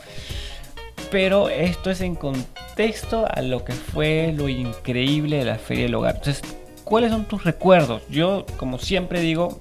Pero 1.11 1.47
esto 1.47 1.91
es 1.91 2.01
en 2.01 2.15
contexto 2.15 3.25
a 3.29 3.41
lo 3.41 3.63
que 3.63 3.71
fue 3.71 4.33
lo 4.35 4.49
increíble 4.49 5.37
de 5.37 5.45
la 5.45 5.55
feria 5.55 5.83
del 5.85 5.95
hogar. 5.95 6.15
Entonces, 6.15 6.41
¿cuáles 6.85 7.11
son 7.11 7.25
tus 7.25 7.43
recuerdos? 7.43 8.03
Yo, 8.09 8.45
como 8.57 8.79
siempre 8.79 9.19
digo, 9.19 9.59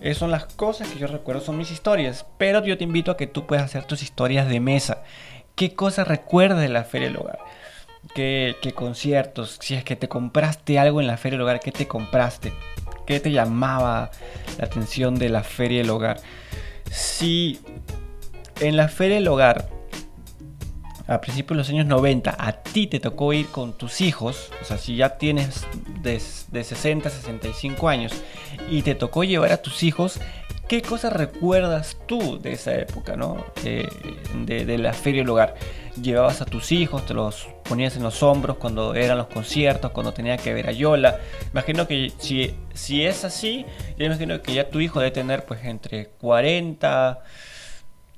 esas 0.00 0.18
son 0.18 0.30
las 0.30 0.44
cosas 0.44 0.88
que 0.88 0.98
yo 0.98 1.08
recuerdo, 1.08 1.40
son 1.40 1.58
mis 1.58 1.72
historias. 1.72 2.24
Pero 2.38 2.64
yo 2.64 2.78
te 2.78 2.84
invito 2.84 3.10
a 3.10 3.16
que 3.16 3.26
tú 3.26 3.46
puedas 3.46 3.64
hacer 3.64 3.84
tus 3.84 4.02
historias 4.02 4.48
de 4.48 4.60
mesa. 4.60 5.02
¿Qué 5.56 5.74
cosas 5.74 6.06
recuerdas 6.06 6.60
de 6.60 6.68
la 6.68 6.84
Feria 6.84 7.08
del 7.08 7.16
Hogar? 7.16 7.40
¿Qué, 8.14 8.54
conciertos? 8.74 9.58
Si 9.60 9.74
es 9.74 9.84
que 9.84 9.96
te 9.96 10.08
compraste 10.08 10.78
algo 10.78 11.00
en 11.00 11.06
la 11.06 11.16
Feria 11.16 11.36
del 11.36 11.42
Hogar, 11.42 11.60
¿qué 11.60 11.72
te 11.72 11.86
compraste? 11.88 12.52
¿Qué 13.06 13.20
te 13.20 13.30
llamaba 13.30 14.10
la 14.58 14.64
atención 14.64 15.16
de 15.16 15.28
la 15.28 15.42
Feria 15.42 15.78
del 15.78 15.90
Hogar? 15.90 16.18
Si 16.90 17.60
en 18.60 18.76
la 18.76 18.88
Feria 18.88 19.16
del 19.16 19.28
Hogar, 19.28 19.68
a 21.10 21.20
principios 21.20 21.56
de 21.56 21.56
los 21.56 21.68
años 21.70 21.86
90, 21.86 22.36
a 22.38 22.52
ti 22.52 22.86
te 22.86 23.00
tocó 23.00 23.32
ir 23.32 23.48
con 23.48 23.72
tus 23.72 24.00
hijos, 24.00 24.50
o 24.62 24.64
sea, 24.64 24.78
si 24.78 24.94
ya 24.94 25.18
tienes 25.18 25.66
de, 26.02 26.22
de 26.52 26.64
60 26.64 27.08
a 27.08 27.12
65 27.12 27.88
años 27.88 28.12
y 28.70 28.82
te 28.82 28.94
tocó 28.94 29.24
llevar 29.24 29.52
a 29.52 29.60
tus 29.60 29.82
hijos, 29.82 30.20
¿Qué 30.70 30.82
cosas 30.82 31.12
recuerdas 31.12 31.96
tú 32.06 32.38
de 32.40 32.52
esa 32.52 32.72
época, 32.76 33.16
¿no? 33.16 33.44
Eh, 33.64 33.88
de, 34.46 34.78
la 34.78 34.92
feria 34.92 35.22
del 35.22 35.30
hogar? 35.30 35.56
Llevabas 36.00 36.42
a 36.42 36.44
tus 36.44 36.70
hijos, 36.70 37.04
te 37.06 37.12
los 37.12 37.48
ponías 37.64 37.96
en 37.96 38.04
los 38.04 38.22
hombros 38.22 38.56
cuando 38.56 38.94
eran 38.94 39.18
los 39.18 39.26
conciertos, 39.26 39.90
cuando 39.90 40.12
tenía 40.12 40.36
que 40.36 40.54
ver 40.54 40.68
a 40.68 40.70
Yola. 40.70 41.18
Imagino 41.50 41.88
que 41.88 42.12
si, 42.18 42.54
si 42.72 43.04
es 43.04 43.24
así, 43.24 43.66
yo 43.98 44.06
imagino 44.06 44.40
que 44.42 44.54
ya 44.54 44.70
tu 44.70 44.78
hijo 44.78 45.00
debe 45.00 45.10
tener 45.10 45.44
pues 45.44 45.64
entre 45.64 46.06
40, 46.06 47.20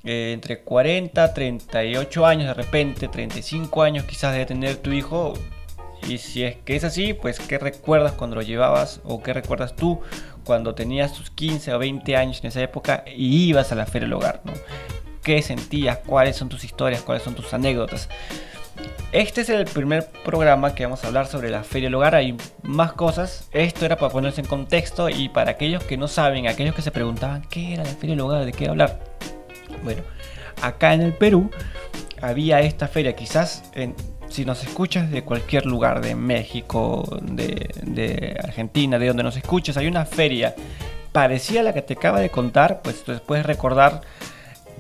eh, 0.05 0.33
entre 0.33 0.61
40, 0.61 1.35
38 1.35 2.27
años 2.27 2.49
de 2.49 2.55
repente, 2.55 3.09
35 3.09 3.83
años 3.83 4.05
quizás 4.05 4.33
debe 4.33 4.47
tener 4.47 4.77
tu 4.77 4.93
hijo. 4.93 5.35
Y 6.09 6.19
si 6.19 6.43
es 6.43 6.57
que 6.57 6.75
es 6.75 6.85
así, 6.85 7.13
pues 7.13 7.39
¿qué 7.39 7.59
recuerdas 7.59 8.13
cuando 8.13 8.37
lo 8.37 8.43
llevabas 8.43 9.01
o 9.05 9.23
qué 9.23 9.33
recuerdas 9.33 9.77
tú 9.77 10.01
cuando 10.45 10.75
tenías 10.75 11.13
tus 11.13 11.31
15 11.31 11.75
o 11.75 11.79
20 11.79 12.17
años 12.17 12.41
en 12.41 12.47
esa 12.49 12.61
época 12.61 13.05
y 13.07 13.45
ibas 13.49 13.71
a 13.71 13.77
la 13.77 13.87
Feria 13.87 14.07
del 14.07 14.15
Hogar, 14.15 14.41
¿no? 14.45 14.53
¿Qué 15.23 15.41
sentías? 15.41 15.99
¿Cuáles 15.99 16.35
son 16.37 16.49
tus 16.49 16.65
historias? 16.65 17.03
¿Cuáles 17.03 17.23
son 17.23 17.35
tus 17.35 17.55
anécdotas? 17.55 18.09
Este 19.13 19.43
es 19.43 19.51
el 19.51 19.67
primer 19.67 20.09
programa 20.25 20.75
que 20.75 20.85
vamos 20.85 21.05
a 21.05 21.07
hablar 21.07 21.27
sobre 21.27 21.51
la 21.51 21.63
Feria 21.63 21.87
del 21.87 21.95
Hogar. 21.95 22.17
Hay 22.17 22.37
más 22.63 22.93
cosas. 22.95 23.49
Esto 23.53 23.85
era 23.85 23.97
para 23.97 24.11
ponerse 24.11 24.41
en 24.41 24.49
contexto 24.49 25.09
y 25.09 25.29
para 25.29 25.53
aquellos 25.53 25.85
que 25.85 25.97
no 25.97 26.09
saben, 26.09 26.49
aquellos 26.49 26.75
que 26.75 26.83
se 26.83 26.91
preguntaban 26.91 27.43
qué 27.43 27.75
era 27.75 27.85
la 27.85 27.91
Feria 27.91 28.17
del 28.17 28.21
Hogar, 28.23 28.45
de 28.45 28.53
qué 28.53 28.69
hablar. 28.69 28.99
Bueno, 29.83 30.03
acá 30.61 30.95
en 30.95 31.03
el 31.03 31.13
Perú 31.13 31.51
había 32.21 32.61
esta 32.61 32.89
feria, 32.89 33.15
quizás 33.15 33.65
en, 33.75 33.95
si 34.29 34.45
nos 34.45 34.65
escuchas 34.65 35.11
de 35.11 35.23
cualquier 35.25 35.67
lugar, 35.67 36.01
de 36.01 36.15
México, 36.15 37.19
de, 37.21 38.37
Argentina, 38.43 38.99
de 38.99 39.09
donde 39.09 39.23
nos 39.23 39.37
escuches, 39.37 39.77
hay 39.77 39.87
una 39.87 40.07
feria 40.07 40.55
parecida 41.13 41.61
a 41.61 41.63
la 41.65 41.75
que 41.75 41.83
te 41.83 41.95
acaba 41.95 42.21
de 42.21 42.31
contar, 42.31 42.81
pues 42.83 43.05
puedes 43.27 43.45
recordar 43.45 44.01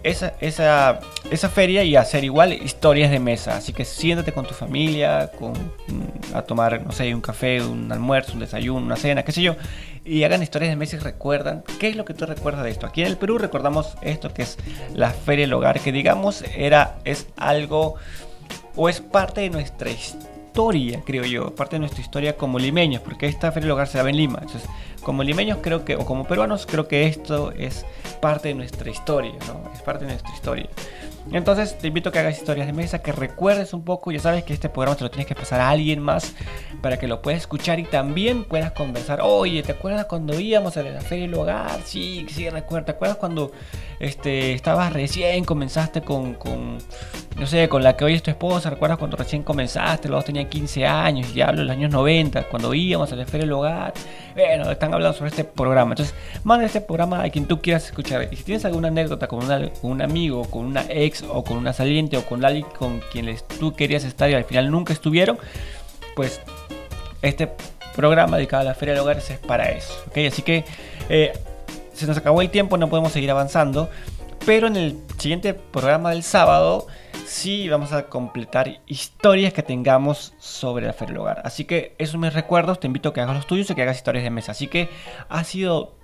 esa, 0.02 0.34
esa, 0.40 1.00
esa 1.30 1.48
feria 1.48 1.84
y 1.84 1.96
hacer 1.96 2.24
igual 2.24 2.52
historias 2.52 3.10
de 3.10 3.18
mesa. 3.18 3.56
Así 3.56 3.72
que 3.72 3.84
siéntate 3.84 4.32
con 4.32 4.46
tu 4.46 4.54
familia, 4.54 5.30
con, 5.38 5.52
mm, 5.52 6.34
a 6.36 6.42
tomar, 6.42 6.84
no 6.84 6.92
sé, 6.92 7.14
un 7.14 7.20
café, 7.20 7.62
un 7.62 7.90
almuerzo, 7.90 8.34
un 8.34 8.40
desayuno, 8.40 8.84
una 8.84 8.96
cena, 8.96 9.22
qué 9.22 9.32
sé 9.32 9.42
yo, 9.42 9.56
y 10.04 10.24
hagan 10.24 10.42
historias 10.42 10.70
de 10.70 10.76
mesa 10.76 10.96
y 10.96 10.98
recuerdan 10.98 11.62
qué 11.78 11.88
es 11.88 11.96
lo 11.96 12.04
que 12.04 12.14
tú 12.14 12.26
recuerdas 12.26 12.64
de 12.64 12.70
esto. 12.70 12.86
Aquí 12.86 13.02
en 13.02 13.08
el 13.08 13.16
Perú 13.16 13.38
recordamos 13.38 13.94
esto 14.02 14.32
que 14.32 14.42
es 14.42 14.58
la 14.94 15.10
Feria 15.10 15.44
del 15.44 15.54
Hogar, 15.54 15.80
que 15.80 15.92
digamos 15.92 16.44
era, 16.56 16.96
es 17.04 17.28
algo 17.36 17.96
o 18.74 18.88
es 18.88 19.00
parte 19.00 19.42
de 19.42 19.50
nuestra 19.50 19.90
historia, 19.90 20.32
creo 21.04 21.24
yo, 21.24 21.54
parte 21.54 21.76
de 21.76 21.80
nuestra 21.80 22.00
historia 22.00 22.36
como 22.36 22.58
limeños, 22.58 23.02
porque 23.02 23.26
esta 23.26 23.50
Feria 23.52 23.66
del 23.66 23.72
Hogar 23.72 23.88
se 23.88 23.98
daba 23.98 24.10
en 24.10 24.16
Lima. 24.16 24.38
Entonces, 24.42 24.68
como 25.02 25.22
limeños 25.22 25.58
creo 25.62 25.84
que, 25.84 25.96
o 25.96 26.04
como 26.04 26.24
peruanos, 26.24 26.66
creo 26.66 26.86
que 26.86 27.06
esto 27.06 27.52
es 27.52 27.84
parte 28.20 28.48
de 28.48 28.54
nuestra 28.54 28.90
historia, 28.90 29.34
¿no? 29.48 29.72
Es 29.72 29.82
parte 29.82 30.04
de 30.04 30.12
nuestra 30.12 30.32
historia. 30.34 30.68
Entonces 31.30 31.78
te 31.78 31.88
invito 31.88 32.08
a 32.08 32.12
que 32.12 32.18
hagas 32.18 32.37
historias 32.37 32.66
de 32.66 32.72
mesa, 32.72 33.00
que 33.00 33.12
recuerdes 33.12 33.72
un 33.72 33.85
poco, 33.85 34.11
ya 34.11 34.18
sabes 34.18 34.44
que 34.44 34.52
este 34.52 34.68
programa 34.68 34.96
te 34.96 35.04
lo 35.04 35.11
tienes 35.11 35.26
que 35.26 35.35
pasar 35.35 35.61
a 35.61 35.70
alguien 35.70 36.00
más 36.00 36.35
para 36.82 36.98
que 36.98 37.06
lo 37.06 37.22
puedas 37.22 37.40
escuchar 37.40 37.78
y 37.78 37.85
también 37.85 38.44
puedas 38.44 38.72
conversar. 38.72 39.20
Oye, 39.22 39.62
¿te 39.62 39.72
acuerdas 39.72 40.06
cuando 40.06 40.38
íbamos 40.38 40.76
a 40.76 40.82
la 40.82 41.00
feria 41.00 41.26
del 41.26 41.35
hogar? 41.35 41.80
Sí, 41.85 42.26
sí, 42.28 42.50
recuerdo. 42.50 42.87
¿Te 42.87 42.92
acuerdas 42.92 43.18
cuando 43.18 43.52
este, 44.00 44.52
estabas 44.52 44.92
recién, 44.92 45.44
comenzaste 45.44 46.02
con, 46.02 46.37
no 47.37 47.46
sé, 47.46 47.68
con 47.68 47.82
la 47.82 47.96
que 47.96 48.04
hoy 48.04 48.14
es 48.14 48.22
tu 48.22 48.30
esposa? 48.30 48.70
¿Recuerdas 48.70 48.98
cuando 48.98 49.16
recién 49.16 49.42
comenzaste? 49.42 50.08
Los 50.08 50.18
dos 50.18 50.24
tenían 50.24 50.48
15 50.48 50.87
años, 50.87 51.32
ya 51.32 51.48
hablo 51.48 51.61
de 51.61 51.66
los 51.66 51.76
años 51.76 51.90
90, 51.92 52.44
cuando 52.48 52.74
íbamos 52.74 53.12
a 53.12 53.16
la 53.16 53.24
feria 53.24 53.46
del 53.46 53.52
hogar. 53.52 53.92
Bueno, 54.35 54.71
están 54.71 54.95
hablando 54.95 55.16
sobre 55.16 55.31
este 55.31 55.45
programa. 55.45 55.92
Entonces, 55.92 56.14
manda 56.45 56.64
este 56.64 56.81
programa 56.81 57.23
a 57.23 57.31
quien 57.31 57.47
tú 57.47 57.61
quieras 57.61 57.85
escuchar. 57.87 58.29
Y 58.31 58.37
si 58.37 58.45
tienes 58.45 58.64
alguna 58.64 58.88
anécdota 58.88 59.29
con, 59.29 59.40
un 59.83 60.03
amigo, 60.03 60.45
con 60.45 60.64
una 60.64 60.85
ex 60.88 61.23
o 61.23 61.45
con 61.45 61.59
una 61.59 61.73
saliente 61.73 62.16
o 62.16 62.25
con 62.25 62.45
alguien 62.45 62.66
con 62.79 63.01
quien 63.12 63.35
tú 63.59 63.75
querías 63.75 64.05
estar 64.05 64.31
y 64.31 64.35
al 64.35 64.45
final 64.45 64.71
nunca 64.71 64.92
estuvieron, 64.92 65.38
pues 66.16 66.40
este 67.21 67.51
programa 67.95 68.37
dedicado 68.37 68.62
a 68.62 68.64
la 68.64 68.75
Feria 68.75 68.95
del 68.95 69.03
Hogar 69.03 69.18
es 69.18 69.31
para 69.47 69.71
eso. 69.71 69.92
¿okay? 70.09 70.27
Así 70.27 70.42
que 70.42 70.64
eh, 71.09 71.33
se 71.92 72.07
nos 72.07 72.16
acabó 72.16 72.40
el 72.40 72.51
tiempo, 72.51 72.79
no 72.79 72.88
podemos 72.88 73.12
seguir 73.12 73.31
avanzando. 73.31 73.90
Pero 74.47 74.66
en 74.66 74.77
el 74.77 74.99
siguiente 75.18 75.55
programa 75.55 76.11
del 76.11 76.23
sábado 76.23 76.88
sí 77.27 77.68
vamos 77.68 77.92
a 77.92 78.09
completar 78.09 78.81
historias 78.87 79.53
que 79.53 79.62
tengamos 79.62 80.35
sobre 80.38 80.87
la 80.87 80.92
Feria 80.92 81.20
Hogar. 81.20 81.42
Así 81.44 81.64
que 81.64 81.94
esos 81.98 82.20
mis 82.20 82.33
recuerdos, 82.33 82.81
te 82.81 82.87
invito 82.87 83.11
a 83.11 83.14
que 83.14 83.20
hagas 83.20 83.37
los 83.37 83.46
tuyos 83.46 83.70
y 83.70 83.75
que 83.75 83.83
hagas 83.83 83.96
historias 83.96 84.25
de 84.25 84.31
mesa. 84.31 84.53
Así 84.53 84.68
que 84.68 84.88
ha 85.29 85.44
sido 85.44 85.94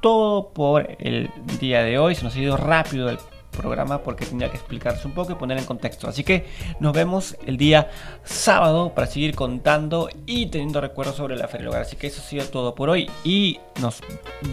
todo 0.00 0.50
por 0.50 0.96
el 0.98 1.30
día 1.60 1.82
de 1.82 1.98
hoy. 1.98 2.14
Se 2.14 2.24
nos 2.24 2.36
ha 2.36 2.40
ido 2.40 2.56
rápido 2.56 3.08
el 3.08 3.18
programa 3.56 4.02
porque 4.02 4.26
tenía 4.26 4.50
que 4.50 4.56
explicarse 4.56 5.06
un 5.08 5.14
poco 5.14 5.32
y 5.32 5.34
poner 5.34 5.58
en 5.58 5.64
contexto. 5.64 6.08
Así 6.08 6.22
que 6.22 6.46
nos 6.78 6.92
vemos 6.92 7.36
el 7.46 7.56
día 7.56 7.90
sábado 8.22 8.92
para 8.94 9.06
seguir 9.06 9.34
contando 9.34 10.08
y 10.26 10.46
teniendo 10.46 10.80
recuerdos 10.80 11.16
sobre 11.16 11.36
la 11.36 11.48
Feria 11.48 11.68
Hogar. 11.68 11.82
Así 11.82 11.96
que 11.96 12.06
eso 12.06 12.20
ha 12.20 12.24
sido 12.24 12.44
todo 12.46 12.74
por 12.74 12.90
hoy 12.90 13.10
y 13.24 13.58
nos 13.80 14.00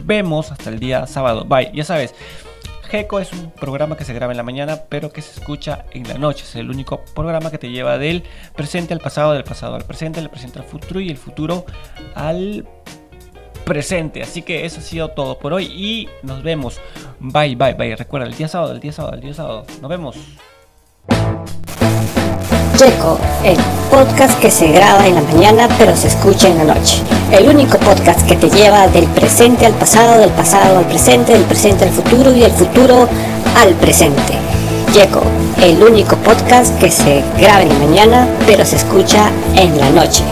vemos 0.04 0.52
hasta 0.52 0.70
el 0.70 0.80
día 0.80 1.06
sábado. 1.06 1.46
Bye, 1.46 1.72
ya 1.74 1.84
sabes. 1.84 2.16
GECO 2.94 3.20
es 3.20 3.34
un 3.34 3.50
programa 3.50 3.98
que 3.98 4.06
se 4.06 4.14
graba 4.14 4.34
en 4.34 4.38
la 4.38 4.44
mañana, 4.44 4.84
pero 4.88 5.12
que 5.12 5.24
se 5.24 5.40
escucha 5.40 5.84
en 5.94 6.08
la 6.08 6.20
noche. 6.20 6.44
Es 6.44 6.56
el 6.56 6.70
único 6.70 7.04
programa 7.16 7.50
que 7.50 7.58
te 7.58 7.72
lleva 7.72 7.98
del 7.98 8.24
presente 8.56 8.94
al 8.94 9.00
pasado, 9.00 9.34
del 9.34 9.44
pasado 9.44 9.74
al 9.74 9.84
presente, 9.84 10.20
del 10.20 10.30
presente 10.30 10.60
al 10.60 10.66
futuro 10.66 11.00
y 11.00 11.10
el 11.10 11.18
futuro 11.18 11.66
al 12.14 12.68
presente. 13.66 14.22
Así 14.22 14.44
que 14.44 14.64
eso 14.64 14.78
ha 14.78 14.84
sido 14.84 15.10
todo 15.10 15.40
por 15.40 15.54
hoy 15.54 15.66
y 15.66 16.08
nos 16.22 16.44
vemos. 16.44 16.80
Bye, 17.20 17.56
bye, 17.56 17.74
bye. 17.74 17.96
Recuerda, 17.96 18.28
el 18.28 18.36
día 18.36 18.48
sábado, 18.48 18.74
el 18.74 18.80
día 18.80 18.92
sábado, 18.92 19.16
el 19.16 19.22
día 19.22 19.34
sábado. 19.34 19.66
Nos 19.82 19.90
vemos. 19.90 20.16
Checo, 22.78 23.20
el 23.44 23.58
podcast 23.92 24.40
que 24.40 24.50
se 24.50 24.68
graba 24.70 25.06
en 25.06 25.16
la 25.16 25.22
mañana 25.22 25.68
pero 25.78 25.96
se 25.96 26.08
escucha 26.08 26.48
en 26.48 26.58
la 26.58 26.74
noche. 26.74 27.04
El 27.32 27.48
único 27.48 27.78
podcast 27.78 28.28
que 28.28 28.36
te 28.36 28.50
lleva 28.50 28.88
del 28.88 29.06
presente 29.06 29.66
al 29.68 29.74
pasado, 29.74 30.20
del 30.20 30.32
pasado 30.32 30.80
al 30.80 30.86
presente, 30.86 31.34
del 31.34 31.44
presente 31.44 31.86
al 31.86 31.92
futuro 31.92 32.32
y 32.34 32.40
del 32.40 32.52
futuro 32.52 33.08
al 33.56 33.74
presente. 33.76 34.34
Checo, 34.92 35.22
el 35.62 35.84
único 35.84 36.16
podcast 36.18 36.78
que 36.80 36.90
se 36.90 37.24
graba 37.40 37.62
en 37.62 37.70
la 37.70 37.76
mañana 37.76 38.28
pero 38.48 38.66
se 38.66 38.78
escucha 38.78 39.30
en 39.56 39.78
la 39.80 39.90
noche. 39.92 40.24